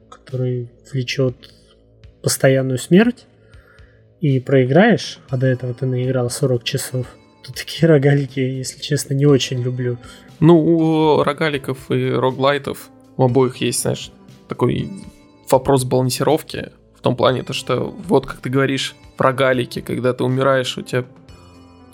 [0.10, 1.36] который влечет
[2.22, 3.26] постоянную смерть,
[4.22, 7.08] и проиграешь, а до этого ты наиграл 40 часов,
[7.44, 9.98] то такие рогалики, если честно, не очень люблю.
[10.40, 14.12] Ну, у рогаликов и роглайтов у обоих есть, знаешь,
[14.48, 14.90] такой
[15.50, 16.72] вопрос балансировки.
[16.96, 20.82] В том плане, то, что вот как ты говоришь, в рогалике, когда ты умираешь, у
[20.82, 21.06] тебя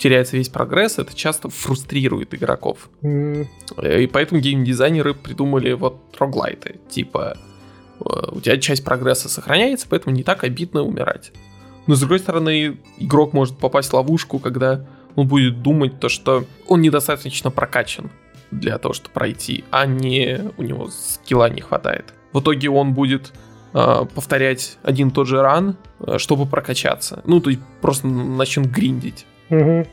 [0.01, 2.89] теряется весь прогресс, это часто фрустрирует игроков.
[3.03, 3.47] Mm.
[4.01, 6.79] И поэтому геймдизайнеры придумали вот роглайты.
[6.89, 7.37] Типа,
[7.99, 11.31] э, у тебя часть прогресса сохраняется, поэтому не так обидно умирать.
[11.85, 16.45] Но с другой стороны, игрок может попасть в ловушку, когда он будет думать то, что
[16.67, 18.09] он недостаточно прокачан
[18.49, 22.13] для того, чтобы пройти, а не у него скилла не хватает.
[22.33, 23.33] В итоге он будет
[23.73, 27.21] э, повторять один и тот же ран, э, чтобы прокачаться.
[27.25, 29.27] Ну, то есть просто начнет гриндить.
[29.51, 29.87] Угу.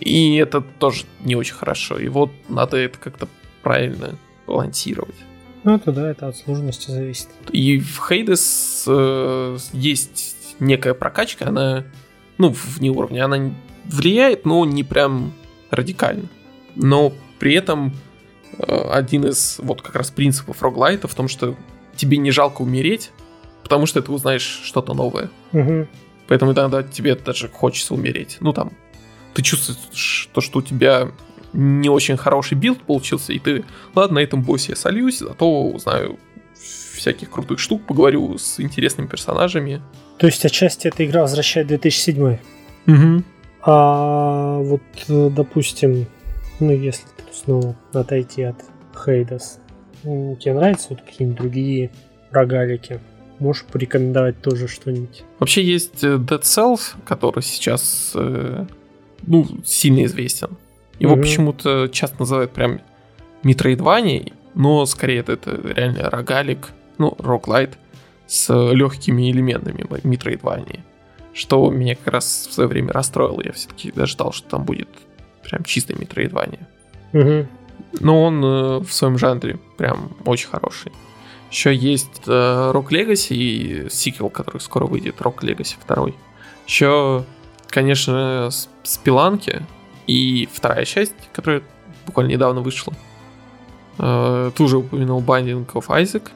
[0.00, 1.98] И это тоже не очень хорошо.
[1.98, 3.28] И вот надо это как-то
[3.62, 5.16] правильно балансировать.
[5.64, 7.28] Ну, это да, это от сложности зависит.
[7.52, 11.84] И в Хейдес э, есть некая прокачка, она,
[12.38, 13.50] ну, вне уровня, она
[13.84, 15.34] влияет, но не прям
[15.70, 16.28] радикально.
[16.76, 17.92] Но при этом
[18.58, 21.56] э, один из вот как раз принципов roguelite а в том, что
[21.94, 23.10] тебе не жалко умереть,
[23.62, 25.30] потому что ты узнаешь что-то новое.
[25.52, 25.86] Угу.
[26.26, 28.38] Поэтому иногда тебе даже хочется умереть.
[28.40, 28.72] Ну там,
[29.34, 31.08] ты чувствуешь, то, что у тебя
[31.52, 33.64] не очень хороший build получился, и ты,
[33.94, 36.18] ладно, на этом боссе я сольюсь, зато узнаю
[36.94, 39.80] всяких крутых штук, поговорю с интересными персонажами.
[40.18, 42.38] То есть отчасти эта игра возвращает 2007.
[42.86, 43.24] Угу.
[43.62, 46.06] А вот, э, допустим,
[46.60, 48.56] ну если снова отойти от
[49.04, 49.60] Хейдас,
[50.02, 51.90] тебе нравятся вот какие-нибудь другие
[52.30, 53.00] рогалики?
[53.38, 55.24] Можешь порекомендовать тоже что-нибудь?
[55.38, 58.66] Вообще есть э, Dead Cells, который сейчас э,
[59.26, 60.56] ну, сильно известен.
[60.98, 61.22] Его Мгм.
[61.22, 62.80] почему-то часто называют прям
[63.42, 67.78] Митроидвани, но скорее это, это реально рогалик, ну, роглайт
[68.26, 70.80] с легкими элементами Митроидвани.
[71.32, 73.40] Что меня как раз в свое время расстроило.
[73.42, 74.88] Я все-таки даже ждал, что там будет
[75.42, 76.58] прям чистый Митроидвани.
[77.12, 77.48] Мгм.
[78.00, 80.92] Но он э, в своем жанре прям очень хороший.
[81.50, 82.30] Еще есть э,
[82.74, 86.10] Rock Legacy и сиквел, который скоро выйдет, Rock Legacy 2.
[86.66, 87.24] Еще,
[87.70, 88.50] конечно,
[88.82, 89.62] Спиланки
[90.06, 91.62] и вторая часть, которая
[92.06, 92.92] буквально недавно вышла.
[93.98, 96.30] Э, Ты уже упомянул Binding of Isaac.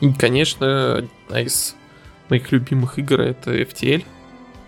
[0.00, 1.74] И, конечно, одна из
[2.28, 4.04] моих любимых игр это FTL,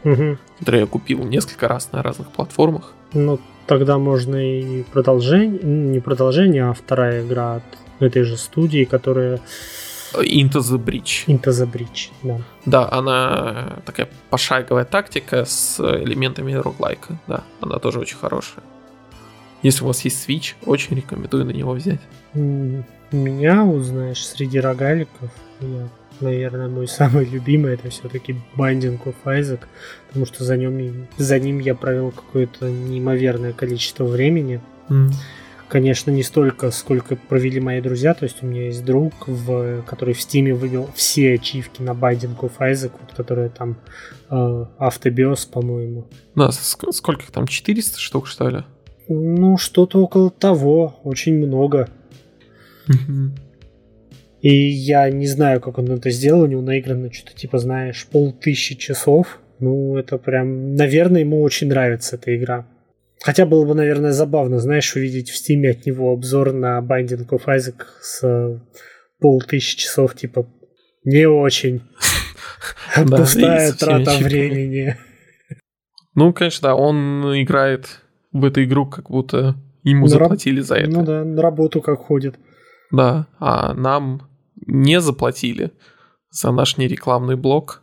[0.04, 0.38] Мгм.
[0.58, 2.92] который я купил несколько раз на разных платформах.
[3.12, 7.62] Ну, тогда можно и продолжение, не продолжение, а вторая игра от
[8.00, 9.40] этой же студии, которая
[10.14, 11.24] Into the Bridge.
[11.26, 12.40] Into the Bridge, да.
[12.66, 17.18] Да, она такая пошаговая тактика с элементами роглайка.
[17.26, 18.64] Да, она тоже очень хорошая.
[19.62, 22.00] Если у вас есть Switch, очень рекомендую на него взять.
[22.34, 25.88] М, Меня, вот, знаешь, среди рогаликов, я,
[26.20, 29.60] наверное, мой самый любимый это все-таки Binding of Isaac,
[30.08, 34.60] потому что за, нем, за ним я провел какое-то неимоверное количество времени.
[35.68, 38.14] Конечно, не столько, сколько провели мои друзья.
[38.14, 42.38] То есть у меня есть друг, в, который в Стиме вывел все ачивки на Binding
[42.40, 43.76] of Isaac, вот, которые там
[44.30, 46.06] э, автобиос, по-моему.
[46.34, 48.64] Да, ск- сколько их там, 400 штук, что ли?
[49.08, 51.88] Ну, что-то около того, очень много.
[54.40, 58.76] И я не знаю, как он это сделал, у него наиграно что-то типа, знаешь, полтысячи
[58.76, 59.40] часов.
[59.58, 62.66] Ну, это прям, наверное, ему очень нравится эта игра.
[63.22, 67.46] Хотя было бы, наверное, забавно, знаешь, увидеть в стиме от него обзор на Binding of
[67.46, 68.60] Isaac с э,
[69.18, 70.46] полтысячи часов, типа,
[71.04, 71.82] не очень.
[72.94, 74.96] Пустая трата времени.
[76.14, 78.02] Ну, конечно, да, он играет
[78.32, 80.90] в эту игру, как будто ему заплатили за это.
[80.90, 82.36] Ну да, на работу как ходит.
[82.90, 84.28] Да, а нам
[84.66, 85.72] не заплатили
[86.30, 87.82] за наш нерекламный блок.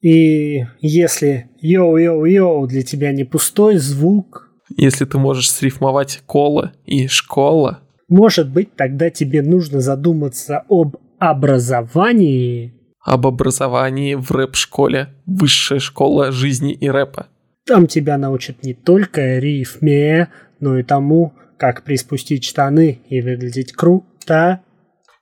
[0.00, 7.80] И если йоу-йоу-йоу для тебя не пустой звук, Если ты можешь срифмовать кола и школа,
[8.08, 12.74] может быть, тогда тебе нужно задуматься об образовании.
[13.04, 17.26] об образовании в рэп-школе, высшая школа жизни и рэпа.
[17.66, 20.28] Там тебя научат не только рифме,
[20.60, 24.60] но и тому, как приспустить штаны и выглядеть круто.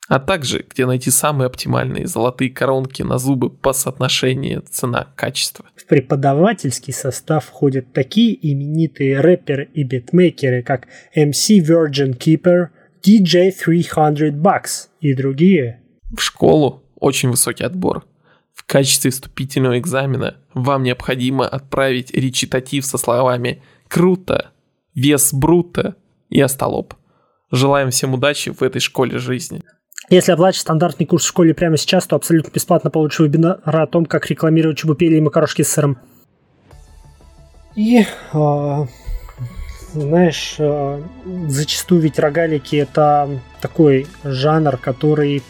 [0.08, 5.64] А также, где найти самые оптимальные золотые коронки на зубы по соотношению цена-качество.
[5.74, 12.68] В преподавательский состав входят такие именитые рэперы и битмейкеры, как MC Virgin Keeper,
[13.04, 15.80] DJ 300 Bucks и другие.
[16.16, 18.04] В школу очень высокий отбор.
[18.54, 24.50] В качестве вступительного экзамена вам необходимо отправить речитатив со словами «Круто»,
[24.94, 25.96] «Вес бруто»
[26.30, 26.94] и «Остолоп».
[27.50, 29.62] Желаем всем удачи в этой школе жизни.
[30.08, 34.06] Если оплатишь стандартный курс в школе прямо сейчас, то абсолютно бесплатно получишь вебинар о том,
[34.06, 35.98] как рекламировать чебупели и макарошки с сыром.
[37.74, 38.86] И, а,
[39.92, 41.02] знаешь, а,
[41.48, 43.28] зачастую ведь рогалики это
[43.60, 45.42] такой жанр, который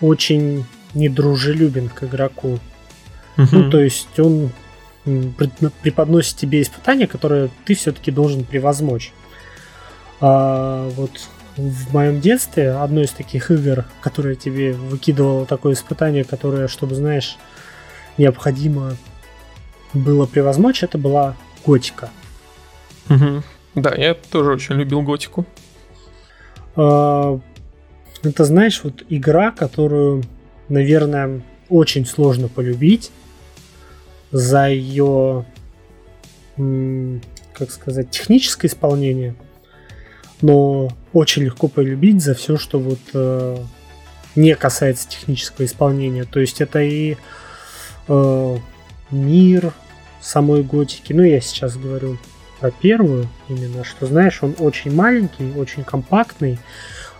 [0.00, 2.58] очень недружелюбен к игроку.
[3.36, 4.50] Ну, то есть он
[5.82, 9.12] преподносит тебе испытания, которые ты все-таки должен превозмочь.
[10.20, 11.10] А, вот
[11.58, 17.36] в моем детстве одно из таких игр, которое тебе выкидывало такое испытание, которое, чтобы знаешь,
[18.16, 18.96] необходимо
[19.92, 22.10] было превозмочь, это была Готика.
[23.08, 23.42] Мгм.
[23.74, 25.44] Да, я тоже очень любил готику.
[26.76, 27.40] А,
[28.22, 30.22] Это, знаешь, вот игра, которую,
[30.68, 33.10] наверное, очень сложно полюбить
[34.30, 35.44] за ее,
[36.56, 39.34] как сказать, техническое исполнение,
[40.40, 43.56] но очень легко полюбить за все, что вот э,
[44.36, 46.24] не касается технического исполнения.
[46.24, 47.16] То есть это и
[48.08, 48.56] э,
[49.10, 49.72] мир
[50.20, 51.12] самой готики.
[51.12, 52.18] Ну, я сейчас говорю
[52.60, 56.58] про первую именно, что, знаешь, он очень маленький, очень компактный,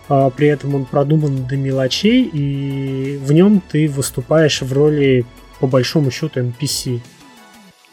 [0.09, 5.25] а, при этом он продуман до мелочей, и в нем ты выступаешь в роли,
[5.59, 6.99] по большому счету, NPC.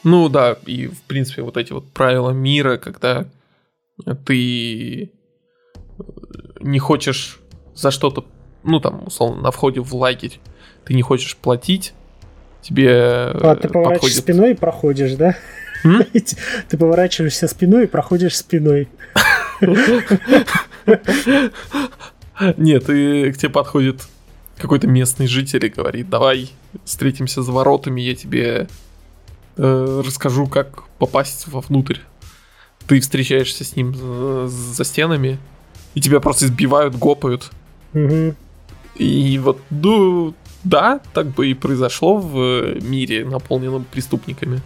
[0.03, 3.27] Ну да, и в принципе вот эти вот правила мира, когда
[4.25, 5.13] ты
[6.61, 7.41] не хочешь
[7.75, 8.25] за что-то,
[8.63, 10.41] ну там, условно, на входе в лагерь,
[10.85, 11.95] ты не хочешь платить,
[12.63, 14.17] тебе А ты э, поворачиваешь подходит...
[14.17, 15.37] спиной и проходишь, да?
[15.85, 16.05] М?
[16.69, 18.89] Ты поворачиваешься спиной и проходишь спиной.
[22.57, 24.03] Нет, и к тебе подходит
[24.59, 26.51] какой-то местный житель и говорит, давай
[26.85, 28.69] встретимся за воротами, я тебе
[29.57, 31.99] э, расскажу, как попасть вовнутрь.
[32.87, 35.39] ты встречаешься с ним за, за стенами,
[35.97, 37.51] и тебя просто избивают, гопают.
[37.95, 38.35] Угу.
[38.97, 44.61] И вот, ну, да, так бы и произошло в мире, наполненном преступниками.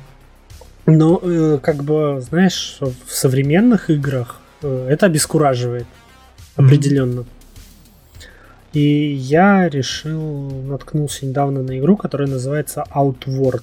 [0.87, 5.87] Э, как бы, знаешь, в современных играх э, это обескураживает.
[6.57, 7.21] Определенно.
[7.21, 7.27] Mm-hmm.
[8.73, 13.62] И я решил, наткнулся недавно на игру, которая называется Outward.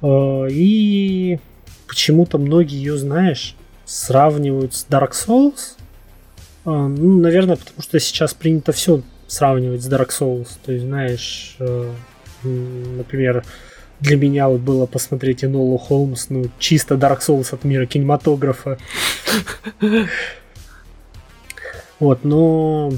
[0.00, 1.38] Э, и
[1.86, 5.76] почему-то многие ее, знаешь, сравнивают с Dark Souls.
[6.64, 10.48] Ну, наверное, потому что сейчас принято все сравнивать с Dark Souls.
[10.64, 11.56] То есть, знаешь,
[12.42, 13.44] например,
[14.00, 18.78] для меня вот было посмотреть Энолу Холмс, ну, чисто Dark Souls от мира кинематографа.
[21.98, 22.92] Вот, но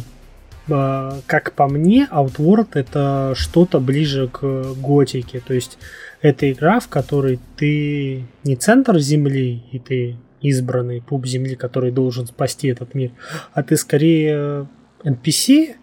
[0.71, 5.41] а, как по мне, Outward это что-то ближе к готике.
[5.41, 5.77] То есть
[6.21, 12.27] это игра, в которой ты не центр земли, и ты избранный пуп земли, который должен
[12.27, 13.13] спасти этот мир,
[13.53, 14.69] а ты скорее
[15.05, 15.77] NPC,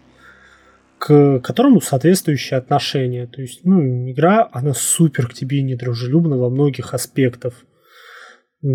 [0.98, 3.26] к которому соответствующее отношение.
[3.26, 7.64] То есть, ну, игра, она супер к тебе недружелюбна во многих аспектах.
[8.62, 8.68] То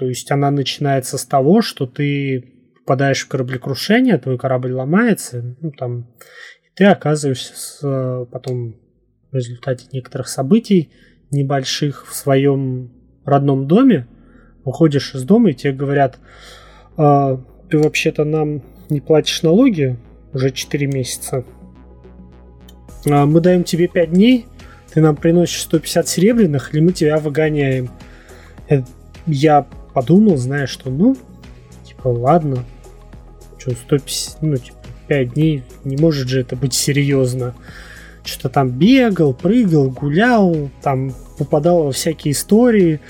[0.00, 6.12] есть она начинается с того, что ты попадаешь в кораблекрушение, твой корабль ломается, ну, там,
[6.64, 8.76] и ты оказываешься с, потом
[9.30, 10.90] в результате некоторых событий
[11.30, 12.92] небольших в своем
[13.24, 14.06] родном доме,
[14.64, 16.18] выходишь из дома, и тебе говорят,
[16.96, 19.96] а, ты вообще-то нам не платишь налоги,
[20.32, 21.44] уже 4 месяца.
[23.06, 24.46] А, мы даем тебе 5 дней,
[24.92, 27.90] ты нам приносишь 150 серебряных, или мы тебя выгоняем.
[29.26, 31.16] Я подумал, знаешь, что ну,
[31.84, 32.64] типа, ладно,
[33.58, 34.76] что 150, ну, типа,
[35.08, 37.54] 5 дней, не может же это быть серьезно.
[38.24, 43.00] Что-то там бегал, прыгал, гулял, там попадал во всякие истории,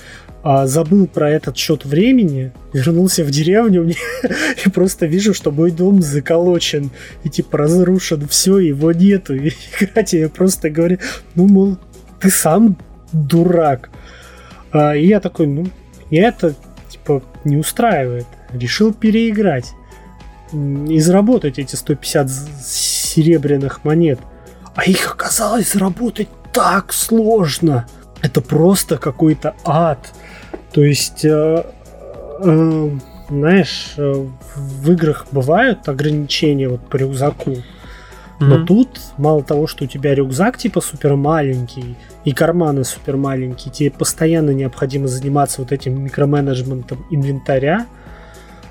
[0.47, 3.95] а, забыл про этот счет времени, вернулся в деревню мне,
[4.63, 6.91] и просто вижу, что мой дом заколочен
[7.23, 9.33] и типа разрушен, все, его нету.
[9.33, 10.99] И играть я просто говорю,
[11.33, 11.77] ну, мол,
[12.19, 12.77] ты сам
[13.11, 13.89] дурак.
[14.71, 15.65] А, и я такой, ну,
[16.11, 16.53] и это
[16.89, 18.27] типа не устраивает.
[18.53, 19.73] Решил переиграть
[20.53, 22.29] и заработать эти 150
[22.63, 24.19] серебряных монет.
[24.75, 27.87] А их оказалось заработать так сложно.
[28.21, 30.13] Это просто какой-то ад.
[30.75, 31.63] То есть, э,
[32.41, 32.89] э,
[33.29, 37.55] знаешь, э, в играх бывают ограничения вот по рюкзаку.
[38.41, 38.65] Но mm-hmm.
[38.65, 43.89] тут мало того, что у тебя рюкзак типа супер маленький и карманы супер маленькие, тебе
[43.89, 47.87] постоянно необходимо заниматься вот этим микроменеджментом инвентаря.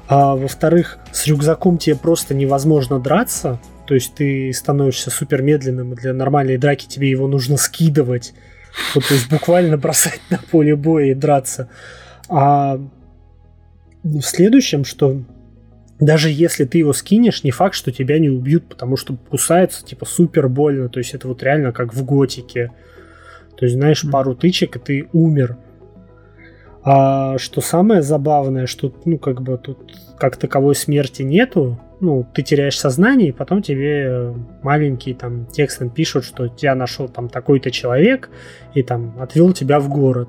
[0.07, 3.59] А во-вторых, с рюкзаком тебе просто невозможно драться.
[3.87, 8.35] То есть ты становишься супер медленным, и для нормальной драки тебе его нужно скидывать.
[8.95, 11.69] Вот, то есть буквально бросать на поле боя и драться.
[12.29, 12.79] А
[14.03, 15.23] в следующем, что
[16.01, 20.05] даже если ты его скинешь, не факт, что тебя не убьют, потому что кусается типа
[20.07, 20.89] супер больно.
[20.89, 22.73] То есть это вот реально как в готике.
[23.57, 25.57] То есть, знаешь, пару тычек, и ты умер.
[26.83, 32.43] А что самое забавное, что, ну, как бы тут как таковой смерти нету, ну, ты
[32.43, 38.31] теряешь сознание, и потом тебе маленький там текстом пишут, что тебя нашел там такой-то человек
[38.75, 40.29] и там отвел тебя в город.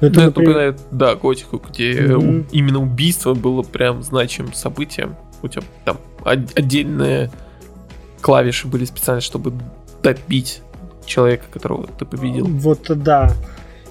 [0.00, 0.48] Ну, это, ну, например...
[0.48, 2.46] напоминает, да, готику, где mm-hmm.
[2.52, 5.16] именно убийство было прям значимым событием.
[5.42, 7.30] У тебя там отдельные
[8.20, 9.52] клавиши были специально, чтобы
[10.02, 10.62] добить
[11.04, 12.46] человека, которого ты победил.
[12.46, 13.32] Вот да.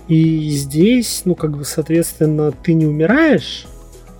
[0.08, 3.66] И здесь, ну, как бы, соответственно, ты не умираешь,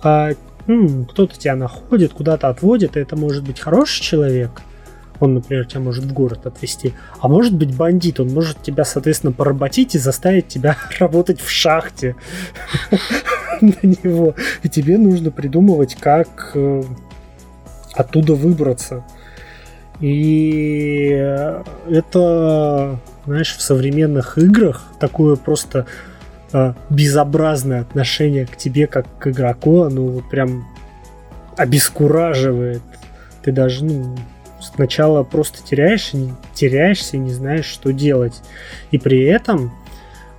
[0.02, 0.32] а
[0.68, 4.62] м, кто-то тебя находит, куда-то отводит, и это может быть хороший человек,
[5.20, 9.32] он, например, тебя может в город отвезти, а может быть бандит, он может тебя, соответственно,
[9.32, 12.14] поработить и заставить тебя работать в шахте
[13.60, 14.34] на него.
[14.62, 16.82] И тебе нужно придумывать, как э,
[17.94, 19.04] оттуда выбраться.
[20.00, 21.08] И
[21.90, 25.86] это, знаешь, в современных играх такое просто
[26.52, 30.66] э, безобразное отношение к тебе как к игроку, оно вот прям
[31.56, 32.82] обескураживает.
[33.42, 34.16] Ты даже ну,
[34.60, 36.12] сначала просто теряешь,
[36.54, 38.40] теряешься и не знаешь, что делать.
[38.90, 39.72] И при этом,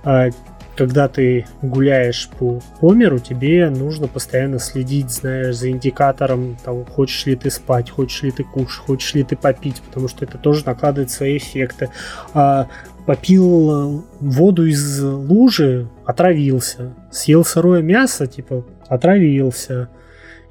[0.04, 0.30] а,
[0.76, 7.26] когда ты гуляешь по, по миру, тебе нужно постоянно следить, знаешь, за индикатором того, хочешь
[7.26, 10.64] ли ты спать, хочешь ли ты кушать, хочешь ли ты попить, потому что это тоже
[10.64, 11.90] накладывает свои эффекты.
[12.32, 12.68] А,
[13.06, 16.94] попил воду из лужи, отравился.
[17.10, 19.88] Съел сырое мясо, типа, отравился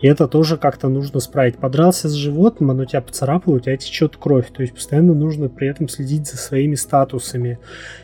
[0.02, 1.58] и это тоже как-то нужно справить.
[1.58, 4.50] Подрался с животным, оно тебя поцарапало, у тебя течет кровь.
[4.52, 7.60] То есть постоянно нужно при этом следить за своими статусами.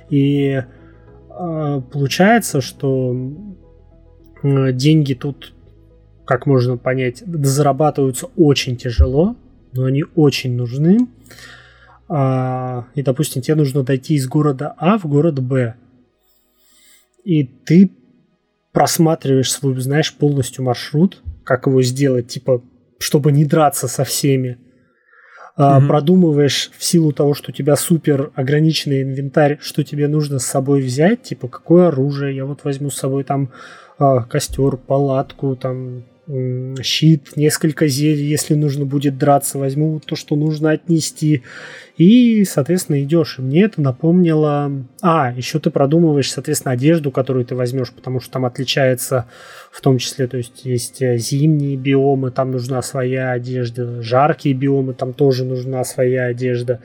[0.10, 0.62] И
[1.30, 3.16] э, получается, что
[4.44, 5.54] деньги тут,
[6.26, 9.38] как можно понять, зарабатываются очень тяжело,
[9.72, 11.08] но они очень нужны.
[12.08, 15.76] А, и, допустим, тебе нужно дойти из города А в город Б.
[17.24, 17.92] И ты
[18.72, 22.62] просматриваешь свой, знаешь, полностью маршрут, как его сделать, типа,
[23.00, 24.60] чтобы не драться со всеми.
[25.58, 25.88] Mm-hmm.
[25.88, 30.82] Продумываешь в силу того, что у тебя супер ограниченный инвентарь, что тебе нужно с собой
[30.82, 33.52] взять, типа, какое оружие, я вот возьму с собой там
[33.98, 36.04] а, костер, палатку, там
[36.82, 41.44] щит, несколько зелий, если нужно будет драться, возьму то, что нужно отнести.
[41.98, 43.40] И, соответственно, идешь.
[43.40, 44.72] И мне это напомнило...
[45.02, 49.28] А, еще ты продумываешь, соответственно, одежду, которую ты возьмешь, потому что там отличается
[49.72, 54.94] в том числе, то есть есть э, зимние биомы, там нужна своя одежда, жаркие биомы,
[54.94, 56.80] там тоже нужна своя одежда.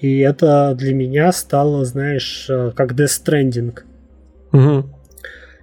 [0.00, 3.78] И это для меня стало, знаешь, э, как Death Stranding.
[4.52, 4.95] Угу.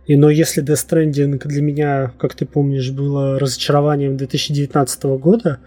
[0.05, 5.59] И но если Death Stranding для меня, как ты помнишь, было разочарованием 2019 года,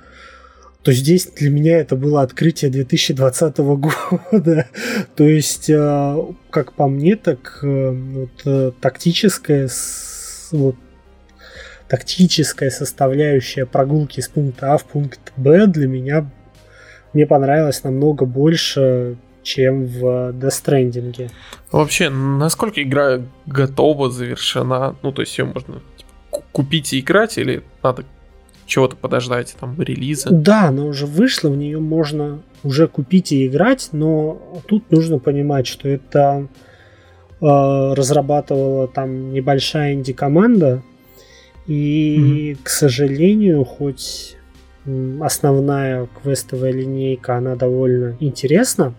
[0.82, 4.66] то здесь для меня это было открытие 2020 года.
[5.16, 6.16] то есть, э,
[6.50, 9.68] как по мне, так э, вот, э, тактическая,
[10.52, 10.76] вот,
[11.88, 16.30] тактическая составляющая прогулки с пункта А в пункт Б для меня
[17.12, 19.16] мне понравилась намного больше,
[19.46, 21.30] чем в Death Stranding.
[21.70, 24.96] Вообще, насколько игра готова, завершена?
[25.02, 28.04] Ну, то есть ее можно типа, купить и играть, или надо
[28.66, 30.30] чего-то подождать, там, релиза?
[30.30, 35.68] Да, она уже вышла, в нее можно уже купить и играть, но тут нужно понимать,
[35.68, 36.48] что это
[37.40, 37.46] э,
[37.94, 40.82] разрабатывала там небольшая инди-команда,
[41.68, 42.58] и, mm-hmm.
[42.64, 44.36] к сожалению, хоть
[45.20, 48.94] основная квестовая линейка, она довольно интересна,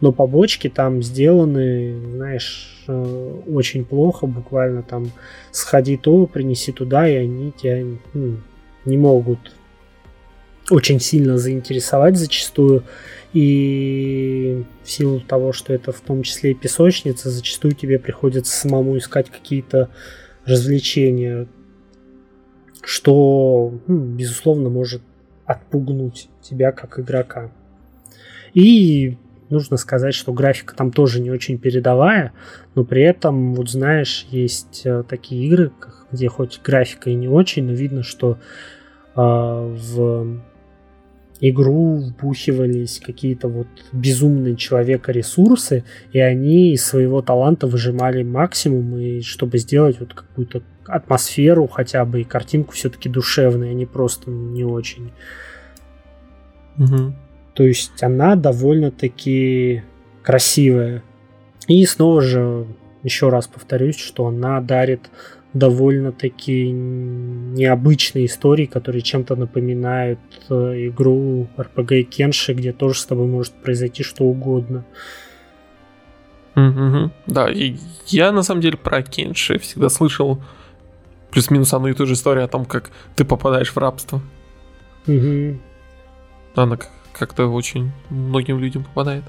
[0.00, 5.10] но побочки там сделаны, знаешь, э, очень плохо, буквально там
[5.52, 8.36] сходи то, принеси туда, и они тебя ну,
[8.84, 9.38] не могут
[10.70, 12.84] очень сильно заинтересовать зачастую.
[13.32, 18.96] И в силу того, что это в том числе и песочница, зачастую тебе приходится самому
[18.98, 19.90] искать какие-то
[20.44, 21.46] развлечения,
[22.82, 25.02] что, ну, безусловно, может
[25.44, 27.50] отпугнуть тебя как игрока.
[28.54, 29.16] И
[29.50, 32.32] нужно сказать, что графика там тоже не очень передовая,
[32.74, 35.72] но при этом, вот знаешь, есть э, такие игры,
[36.12, 38.38] где хоть графика и не очень, но видно, что
[39.14, 40.40] э, в
[41.40, 49.20] игру вбухивались какие-то вот безумные человека ресурсы, и они из своего таланта выжимали максимум, и
[49.20, 54.64] чтобы сделать вот какую-то атмосферу хотя бы и картинку все-таки душевной, а не просто не
[54.64, 55.12] очень.
[56.78, 57.14] Угу.
[57.56, 59.82] То есть она довольно-таки
[60.22, 61.02] красивая.
[61.66, 62.66] И снова же,
[63.02, 65.10] еще раз повторюсь, что она дарит
[65.54, 70.18] довольно-таки необычные истории, которые чем-то напоминают
[70.50, 74.84] э, игру RPG Кенши, где тоже с тобой может произойти что угодно.
[76.56, 77.10] Mm-hmm.
[77.26, 77.76] Да, и
[78.06, 80.42] я на самом деле про Кенши всегда слышал
[81.30, 84.20] плюс-минус одну и ту же историю о том, как ты попадаешь в рабство.
[85.06, 85.58] Mm-hmm.
[86.54, 86.78] Она
[87.18, 89.24] как-то очень многим людям попадает.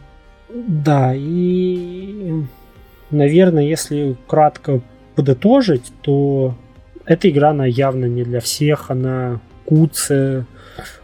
[0.50, 2.44] Да, и,
[3.12, 4.82] наверное, если кратко
[5.16, 6.56] подытожить, то
[7.06, 10.46] эта игра, она явно не для всех, она куция,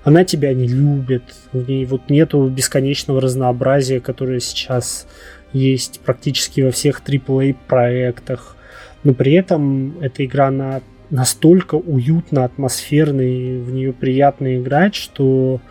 [0.03, 5.07] она тебя не любит, в ней вот нету бесконечного разнообразия, которое сейчас
[5.51, 8.55] есть практически во всех AAA проектах,
[9.03, 15.61] но при этом эта игра на настолько уютно, атмосферно и в нее приятно играть, что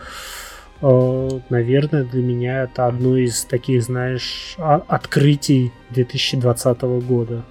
[0.82, 7.44] наверное, для меня это одно из таких, знаешь, открытий 2020 года.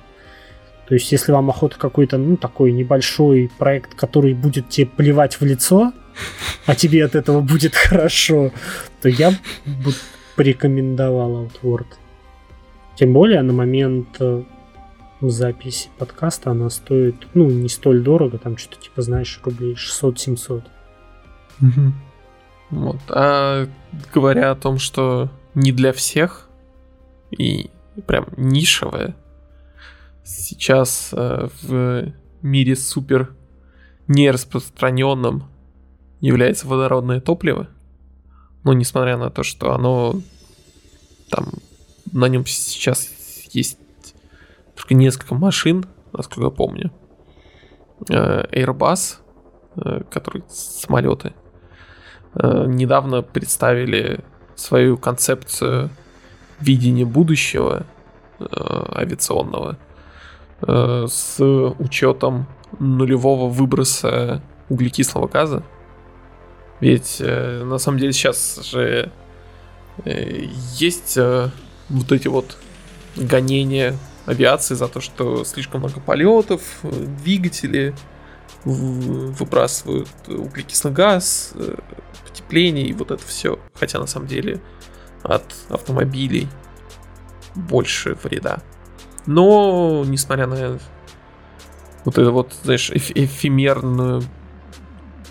[0.88, 5.46] То есть, если вам охота какой-то, ну, такой небольшой проект, который будет тебе плевать в
[5.46, 5.94] лицо,
[6.66, 8.52] а тебе от этого будет хорошо,
[9.02, 9.32] то я
[9.66, 9.94] бы
[10.36, 11.88] порекомендовал Outward.
[12.96, 14.44] Тем более, на момент э,
[15.22, 20.64] записи подкаста она стоит, ну, не столь дорого, там что-то типа, знаешь, рублей 600-700.
[21.62, 21.94] Угу.
[22.72, 22.98] Вот.
[23.10, 23.68] А
[24.14, 26.50] говоря о том, что не для всех
[27.30, 27.70] и
[28.08, 29.16] прям нишевая,
[30.24, 33.36] сейчас э, в мире супер
[34.08, 35.44] нераспространенным
[36.22, 37.68] является водородное топливо.
[38.64, 40.22] Но несмотря на то, что оно
[41.30, 41.48] там
[42.12, 43.10] на нем сейчас
[43.52, 43.78] есть
[44.76, 46.92] только несколько машин, насколько я помню.
[48.10, 49.18] Э, Airbus,
[49.76, 51.34] э, который самолеты,
[52.36, 54.22] недавно представили
[54.56, 55.90] свою концепцию
[56.60, 57.86] видения будущего
[58.40, 58.46] э,
[58.96, 59.78] авиационного.
[60.62, 61.44] э, с
[61.80, 62.46] учетом
[62.80, 65.64] нулевого выброса углекислого газа.
[66.80, 69.12] Ведь э, на самом деле сейчас же
[70.06, 71.50] э, есть э,
[71.90, 72.58] вот эти вот
[73.16, 76.62] гонения авиации за то, что слишком много полетов,
[77.24, 77.94] двигатели
[78.64, 81.76] выбрасывают углекислый газ, э,
[82.24, 83.60] потепление и вот это все.
[83.74, 84.62] Хотя на самом деле
[85.24, 86.48] от автомобилей
[87.56, 88.62] больше вреда.
[89.26, 90.80] Но, несмотря на
[92.06, 94.24] вот это вот, знаешь, эф- эфемерную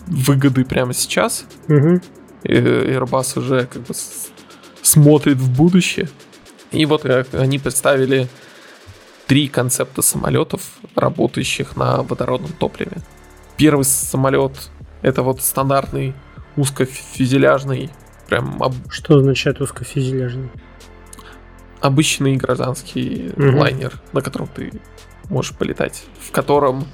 [0.07, 2.01] выгоды прямо сейчас, угу.
[2.45, 3.95] Airbus уже как бы
[4.83, 6.09] смотрит в будущее.
[6.71, 8.29] И вот они представили
[9.27, 10.63] три концепта самолетов,
[10.95, 12.99] работающих на водородном топливе.
[13.61, 14.71] Первый самолет
[15.03, 16.15] это вот стандартный
[16.57, 17.91] узкофюзеляжный,
[18.27, 18.63] прям...
[18.63, 18.73] Об...
[18.89, 20.49] Что означает узкофюзеляжный?
[21.83, 23.59] Обычный гражданский угу.
[23.59, 24.73] лайнер, на котором ты
[25.29, 26.87] можешь полетать, в котором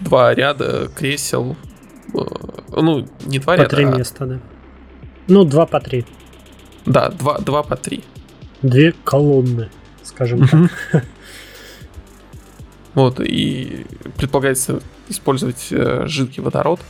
[0.00, 1.56] два ряда кресел,
[2.12, 2.18] э,
[2.72, 3.76] ну, не два по ряда.
[3.76, 3.96] Три а...
[3.96, 4.40] места, да.
[5.26, 6.04] Ну, два по три.
[6.84, 8.04] Да, два, два по три.
[8.60, 9.70] Две колонны,
[10.02, 11.02] скажем так.
[12.92, 13.86] Вот, и
[14.18, 16.80] предполагается использовать э, жидкий водород.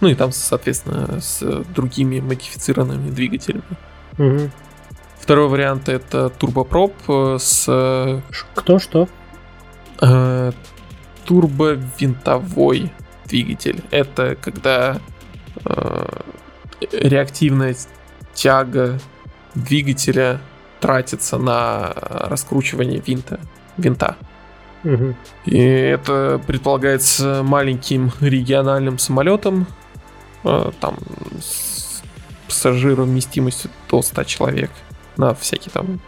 [0.00, 1.40] Ну и там, соответственно, с
[1.74, 3.62] другими модифицированными двигателями.
[4.18, 4.50] Угу.
[5.18, 8.22] Второй вариант это турбопроп э, с...
[8.54, 9.08] Кто что?
[10.00, 10.52] Э,
[11.24, 12.92] турбовинтовой
[13.24, 13.82] двигатель.
[13.90, 15.00] Это когда
[15.64, 16.06] э,
[16.92, 17.74] реактивная
[18.34, 19.00] тяга
[19.54, 20.40] двигателя
[20.80, 23.40] тратится на раскручивание винта.
[23.76, 24.16] винта.
[24.86, 25.14] Угу.
[25.46, 29.66] И это предполагается маленьким региональным самолетом,
[30.44, 30.96] э, там
[31.40, 32.02] с
[32.46, 34.70] пассажиром вместимостью до 100 человек
[35.16, 36.00] на всякие там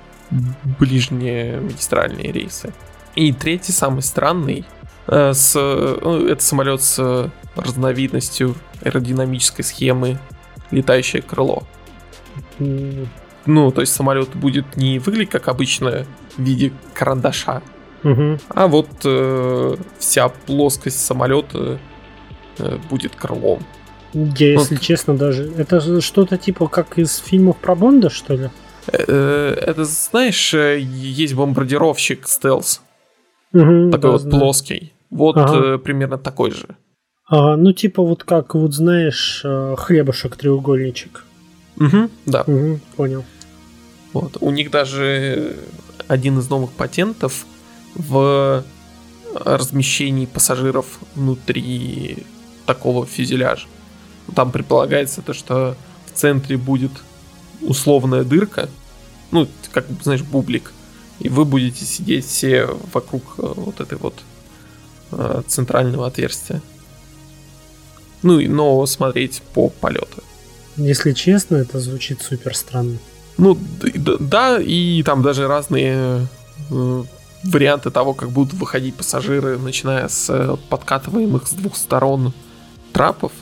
[0.79, 2.73] ближние магистральные рейсы.
[3.17, 4.65] И третий, самый странный,
[5.09, 8.55] э, с, ну, это самолет с разновидностью
[8.85, 10.21] аэродинамической схемы
[10.71, 11.65] летающее крыло.
[12.59, 16.07] Ну, то есть самолет будет не выглядеть как обычно
[16.37, 17.63] в виде карандаша,
[18.03, 18.39] угу.
[18.49, 21.79] а вот э, вся плоскость самолета
[22.59, 23.61] э, будет крылом.
[24.13, 24.83] Я, если вот.
[24.83, 25.53] честно, даже...
[25.57, 28.51] Это что-то типа как из фильмов про Бонда, что ли?
[28.91, 32.81] Э, это, знаешь, э, есть бомбардировщик стелс.
[33.53, 34.39] Угу, такой да, вот да.
[34.39, 34.93] плоский.
[35.11, 35.75] Вот ага.
[35.75, 36.77] э, примерно такой же.
[37.27, 41.25] А, ну, типа вот как, вот знаешь, э, хлебушек-треугольничек.
[41.77, 42.43] Угу, да.
[42.43, 43.25] Угу, понял.
[44.13, 44.39] Вот.
[44.41, 45.57] У них даже
[46.09, 47.45] один из новых патентов
[47.95, 48.65] в
[49.35, 52.25] размещении пассажиров внутри
[52.67, 53.67] такого фюзеляжа.
[54.35, 55.77] Там предполагается то, что
[56.07, 56.93] в центре будет
[57.61, 58.69] условная дырка,
[59.31, 60.73] ну, как, знаешь, бублик,
[61.19, 64.15] и вы будете сидеть все вокруг э, вот этой вот
[65.13, 66.63] э, центрального отверстия.
[68.23, 70.23] Ну, и но смотреть по полету.
[70.77, 72.99] Если честно, это звучит супер странно.
[73.37, 73.59] Ну,
[74.21, 76.29] да, и там даже разные
[76.71, 77.05] э,
[77.49, 82.33] варианты того, как будут выходить пассажиры, начиная с э, подкатываемых с двух сторон
[82.93, 83.33] трапов,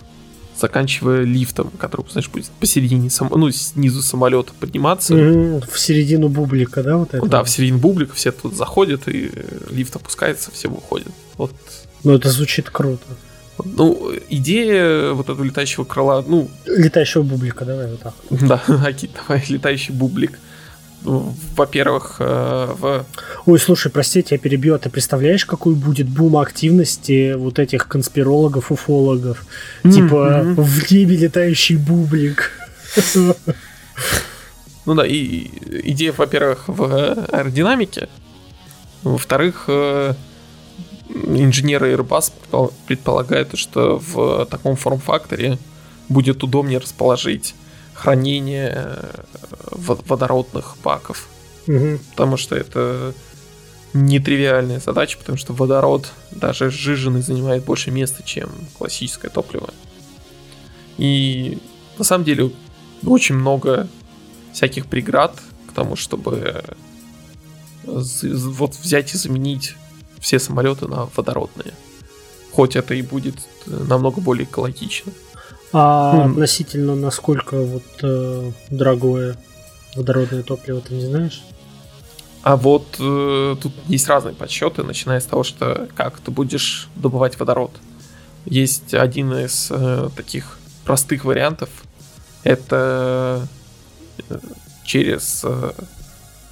[0.58, 5.14] заканчивая лифтом, который, знаешь, будет посередине, сам, ну, снизу самолета подниматься.
[5.14, 7.26] Mm-hmm, в середину бублика, да, вот это?
[7.26, 9.30] Да, в середину бублика все тут заходят, и
[9.70, 11.12] лифт опускается, все выходят.
[11.36, 11.52] Вот.
[12.04, 13.04] Ну, это звучит круто.
[13.64, 16.50] Ну, идея вот этого летающего крыла, ну...
[16.66, 18.14] Летающего бублика, давай вот так.
[18.30, 20.38] Да, окей, давай, летающий бублик.
[21.06, 23.06] Во-первых, э, в...
[23.46, 28.72] Ой, слушай, простите, я перебью, а ты представляешь, какой будет бум активности вот этих конспирологов,
[28.72, 29.46] уфологов?
[29.84, 29.92] Mm-hmm.
[29.92, 32.50] Типа, в небе летающий бублик.
[34.84, 35.50] Ну да, и
[35.90, 36.84] идея, во-первых, в
[37.32, 38.08] аэродинамике.
[39.02, 40.14] Во-вторых, э,
[41.08, 42.32] инженеры Airbus
[42.86, 45.58] предполагают, что в таком форм-факторе
[46.08, 47.54] будет удобнее расположить
[47.96, 49.14] хранение э,
[49.70, 51.28] водородных баков.
[51.66, 51.98] Угу.
[52.10, 53.14] Потому что это
[53.92, 59.70] нетривиальная задача, потому что водород даже сжиженный занимает больше места, чем классическое топливо.
[60.98, 61.58] И
[61.98, 62.52] на самом деле
[63.04, 63.88] очень много
[64.52, 66.62] всяких преград к тому, чтобы
[67.84, 69.76] вот взять и заменить
[70.18, 71.72] все самолеты на водородные.
[72.52, 73.36] Хоть это и будет
[73.66, 75.12] намного более экологично.
[75.72, 76.30] А хм.
[76.32, 79.36] относительно насколько вот э, дорогое
[79.94, 81.42] водородное топливо, ты не знаешь?
[82.42, 87.38] А вот э, тут есть разные подсчеты, начиная с того, что как ты будешь добывать
[87.38, 87.72] водород.
[88.44, 91.68] Есть один из э, таких простых вариантов.
[92.44, 93.48] Это
[94.28, 94.38] э,
[94.84, 95.72] через э,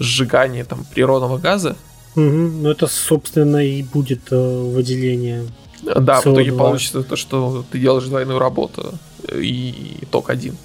[0.01, 1.77] сжигание там природного газа
[2.17, 2.23] Угу.
[2.23, 5.47] Ну это, собственно, и будет э, выделение.
[5.85, 6.21] Да, CO2.
[6.21, 8.95] в итоге получится то, что ты делаешь двойную работу
[9.33, 10.57] и итог один.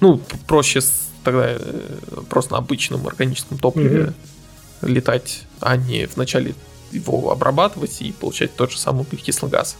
[0.00, 0.80] Ну, проще
[1.24, 1.88] тогда э,
[2.28, 4.02] просто на обычном органическом топливе
[4.82, 4.88] угу.
[4.88, 6.54] летать, а не вначале
[6.92, 9.76] его обрабатывать и получать тот же самый углекислый газ.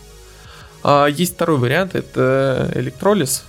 [0.82, 3.44] А есть второй вариант, это электролиз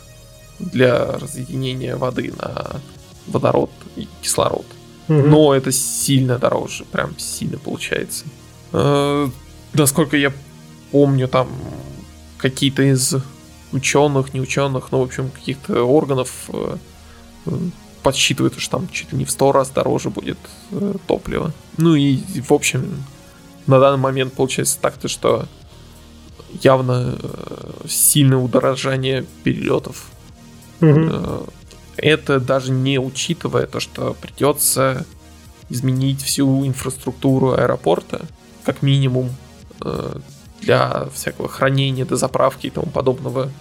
[0.59, 2.81] для разъединения воды на
[3.27, 4.65] водород и кислород.
[5.07, 5.17] Угу.
[5.17, 8.25] Но это сильно дороже, прям сильно получается.
[8.73, 9.29] Э,
[9.73, 10.31] насколько я
[10.91, 11.49] помню, там
[12.37, 13.15] какие-то из
[13.71, 16.77] ученых, не ученых, ну, в общем, каких-то органов э,
[18.03, 20.37] подсчитывают, что там чуть ли не в сто раз дороже будет
[20.71, 21.53] э, топливо.
[21.77, 23.03] Ну и, в общем,
[23.67, 25.45] на данный момент получается так-то, что
[26.61, 30.07] явно э, сильное удорожание перелетов.
[30.81, 31.47] Угу.
[31.97, 35.05] Это даже не учитывая то, что придется
[35.69, 38.25] изменить всю инфраструктуру аэропорта,
[38.65, 39.29] как минимум,
[39.81, 40.19] э,
[40.61, 43.51] для всякого хранения, дозаправки и тому подобного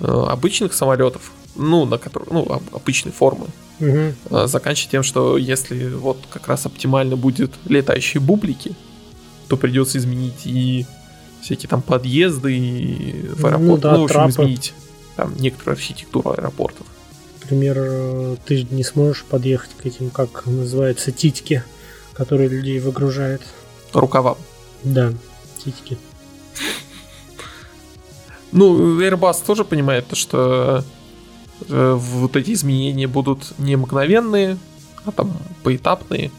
[0.00, 3.46] обычных самолетов, ну, на которых, ну, обычной формы.
[3.80, 4.46] Угу.
[4.46, 8.74] Заканчивая тем, что если вот как раз оптимально будет летающие бублики,
[9.48, 10.86] то придется изменить и
[11.42, 13.62] всякие там подъезды и в аэропорт.
[13.62, 14.30] Ну, да, ну в общем, трапы.
[14.30, 14.74] изменить
[15.16, 16.86] там некоторую архитектуру аэропортов.
[17.42, 21.62] Например, э, ты не сможешь подъехать к этим, как называются, титьки,
[22.14, 23.42] которые людей выгружают.
[23.92, 24.38] Рукавам.
[24.82, 25.12] Да,
[25.62, 25.98] титьки.
[28.52, 30.84] Ну, Airbus тоже понимает, что
[31.68, 34.58] э, вот эти изменения будут не мгновенные,
[35.04, 36.30] а там поэтапные.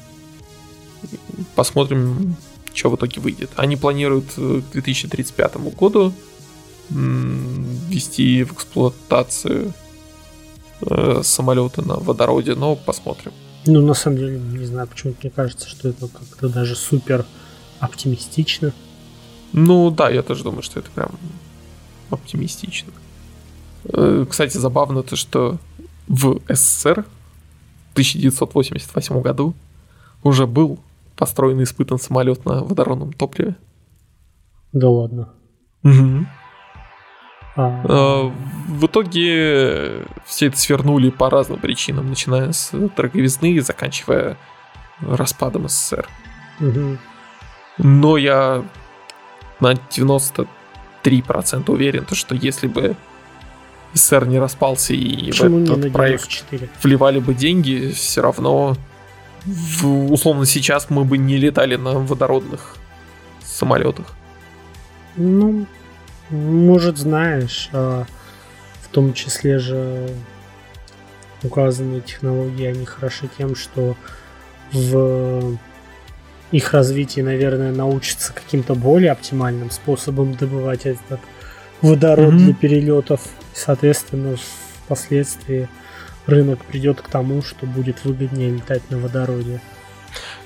[1.56, 2.38] Посмотрим,
[2.74, 3.52] что в итоге выйдет.
[3.58, 6.14] Они планируют э, к 2035 году
[6.90, 9.74] ввести в эксплуатацию
[10.82, 13.34] э, самолеты на водороде, но посмотрим.
[13.66, 17.26] Ну, на самом деле, не знаю, почему мне кажется, что это как-то даже супер
[17.80, 18.74] оптимистично.
[19.58, 21.12] Ну да, я тоже думаю, что это прям
[22.10, 22.92] оптимистично.
[23.86, 25.60] Э, кстати, забавно то, что
[26.10, 27.06] в СССР
[27.90, 29.54] в 1988 году
[30.24, 30.80] уже был
[31.16, 33.56] построен и испытан самолет на водородном топливе.
[34.74, 35.30] Да ладно.
[35.84, 36.26] Угу.
[37.56, 38.34] А...
[38.68, 44.36] В итоге все это свернули по разным причинам, начиная с дороговизны и заканчивая
[45.00, 46.10] распадом СССР.
[46.60, 46.98] Угу.
[47.78, 48.66] Но я
[49.60, 50.48] на 93%
[51.72, 52.96] уверен, что если бы
[53.94, 56.44] СССР не распался и Почему в этот проект
[56.84, 58.76] вливали бы деньги, все равно
[59.46, 62.76] в, условно сейчас мы бы не летали на водородных
[63.44, 64.16] самолетах.
[65.16, 65.66] Ну,
[66.30, 68.06] может, знаешь, а
[68.82, 70.10] в том числе же
[71.44, 73.96] указанные технологии, они хороши тем, что
[74.72, 75.58] в
[76.52, 81.20] их развитии, наверное, научатся каким-то более оптимальным способом добывать этот
[81.82, 82.38] водород mm-hmm.
[82.38, 83.22] для перелетов.
[83.54, 84.38] соответственно,
[84.86, 85.68] впоследствии
[86.26, 89.62] рынок придет к тому, что будет выгоднее летать на водороде.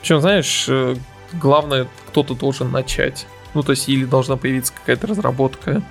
[0.02, 0.96] Причем, знаешь, э,
[1.34, 3.28] главное, кто-то должен начать.
[3.54, 5.82] Ну, то есть, или должна появиться какая-то разработка,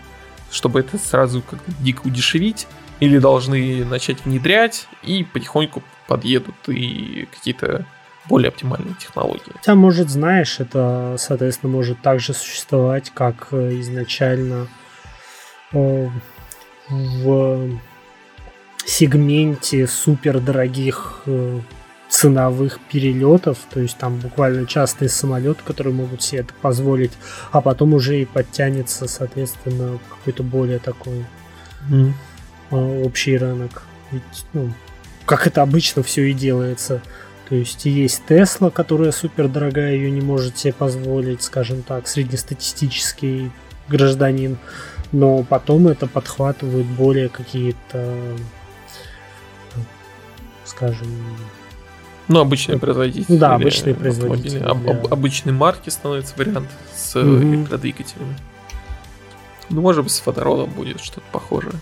[0.51, 2.67] чтобы это сразу как дико удешевить,
[3.01, 7.87] или должны начать внедрять, и потихоньку подъедут и какие-то
[8.29, 9.53] более оптимальные технологии.
[9.55, 14.69] Хотя, может, знаешь, это, соответственно, может также существовать, как э, изначально
[15.73, 16.09] э,
[16.89, 17.71] в
[18.85, 21.61] сегменте супер дорогих э,
[22.09, 27.13] ценовых перелетов, то есть там буквально частные самолеты, которые могут себе это позволить,
[27.53, 31.27] а потом уже и подтянется, соответственно, какой-то более такой
[31.91, 32.13] mm.
[33.05, 33.83] общий рынок.
[34.11, 34.73] Ведь, ну,
[35.27, 37.03] как это обычно все и делается.
[37.49, 43.51] То есть есть Тесла, которая супер дорогая, ее не может себе позволить, скажем так, среднестатистический
[43.89, 44.59] гражданин,
[45.13, 48.37] но потом это подхватывают более какие-то
[50.69, 51.09] скажем...
[52.29, 53.39] Ну, обычные производители.
[53.39, 54.63] Да, обычные производители.
[54.63, 58.37] Об, об, обычной марки становится вариант с mm электродвигателями.
[59.71, 61.75] Ну, может быть, с водородом будет что-то похожее.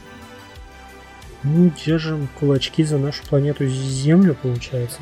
[1.42, 5.00] Ну, держим кулачки за нашу планету Землю, получается.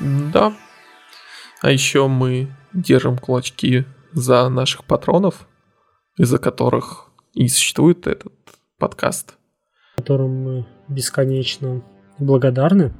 [0.00, 0.54] Да.
[1.62, 5.46] А еще мы держим кулачки за наших патронов,
[6.16, 8.32] из-за которых и существует этот
[8.78, 9.36] подкаст.
[9.96, 11.82] Которым мы бесконечно
[12.18, 12.92] благодарны.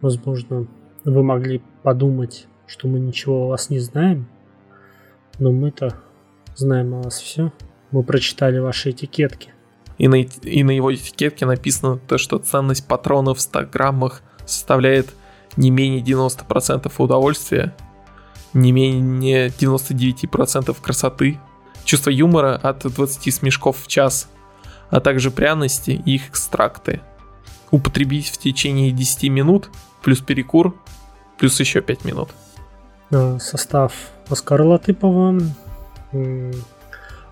[0.00, 0.68] Возможно,
[1.04, 4.28] вы могли подумать, что мы ничего о вас не знаем,
[5.38, 6.02] но мы-то
[6.54, 7.52] знаем о вас все.
[7.90, 9.52] Мы прочитали ваши этикетки.
[9.98, 15.08] И на, и на его этикетке написано то, что ценность патронов в 100 граммах составляет
[15.56, 17.74] не менее 90% удовольствия.
[18.56, 21.38] не менее 99% красоты,
[21.84, 24.28] чувство юмора от 20 смешков в час,
[24.90, 27.00] а также пряности и их экстракты.
[27.70, 29.70] Употребить в течение 10 минут,
[30.02, 30.74] плюс перекур,
[31.38, 32.30] плюс еще 5 минут.
[33.40, 33.92] Состав
[34.28, 35.38] Оскара Латыпова,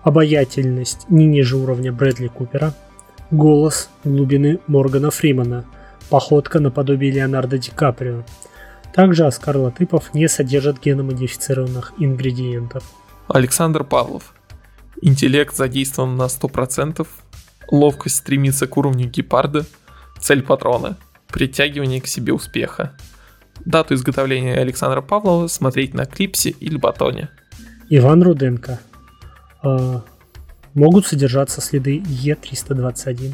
[0.03, 2.73] обаятельность не ниже уровня Брэдли Купера,
[3.31, 5.65] голос глубины Моргана Фримана,
[6.09, 8.23] походка наподобие Леонардо Ди Каприо.
[8.93, 12.83] Также Оскар Латыпов не содержит геномодифицированных ингредиентов.
[13.27, 14.33] Александр Павлов.
[15.01, 17.05] Интеллект задействован на 100%,
[17.69, 19.65] ловкость стремится к уровню гепарда,
[20.19, 20.97] цель патрона–
[21.27, 22.93] притягивание к себе успеха.
[23.65, 27.29] Дату изготовления Александра Павлова смотреть на клипсе или батоне.
[27.89, 28.79] Иван Руденко.
[29.63, 29.99] Э,
[30.73, 33.33] могут содержаться следы Е321,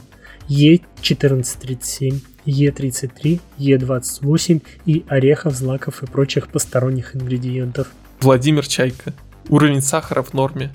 [0.51, 7.91] Е1437, Е33, Е28 и орехов, злаков и прочих посторонних ингредиентов.
[8.21, 9.13] Владимир Чайка.
[9.49, 10.73] Уровень сахара в норме.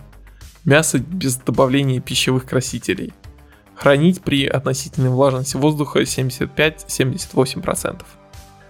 [0.64, 3.12] Мясо без добавления пищевых красителей.
[3.74, 8.00] Хранить при относительной влажности воздуха 75-78%.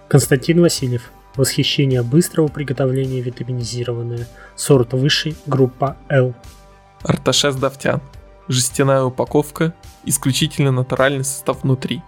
[0.09, 1.11] Константин Васильев.
[1.37, 4.27] Восхищение быстрого приготовления витаминизированное.
[4.55, 6.33] Сорт высший, группа L.
[7.03, 8.01] Арташес Давтян.
[8.47, 9.73] Жестяная упаковка,
[10.05, 12.01] исключительно натуральный состав внутри.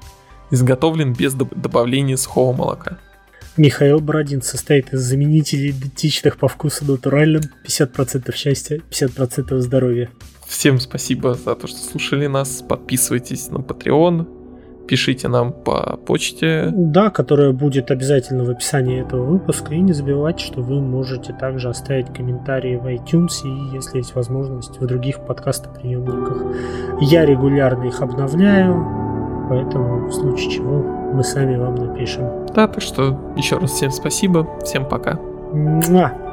[0.51, 2.97] Изготовлен без добавления сухого молока.
[3.57, 10.09] Михаил Бородин состоит из заменителей идентичных по вкусу натуральным 50% счастья, 50% здоровья.
[10.47, 12.63] Всем спасибо за то, что слушали нас.
[12.67, 14.38] Подписывайтесь на Patreon,
[14.89, 16.69] пишите нам по почте.
[16.73, 19.75] Да, которая будет обязательно в описании этого выпуска.
[19.75, 24.79] И не забывайте, что вы можете также оставить комментарии в iTunes и, если есть возможность,
[24.79, 26.43] в других подкастоприемниках.
[27.01, 30.81] Я регулярно их обновляю, поэтому в случае чего
[31.13, 32.47] мы сами вам напишем.
[32.55, 35.19] Да, так что еще раз всем спасибо, всем пока.
[35.53, 36.28] Муа.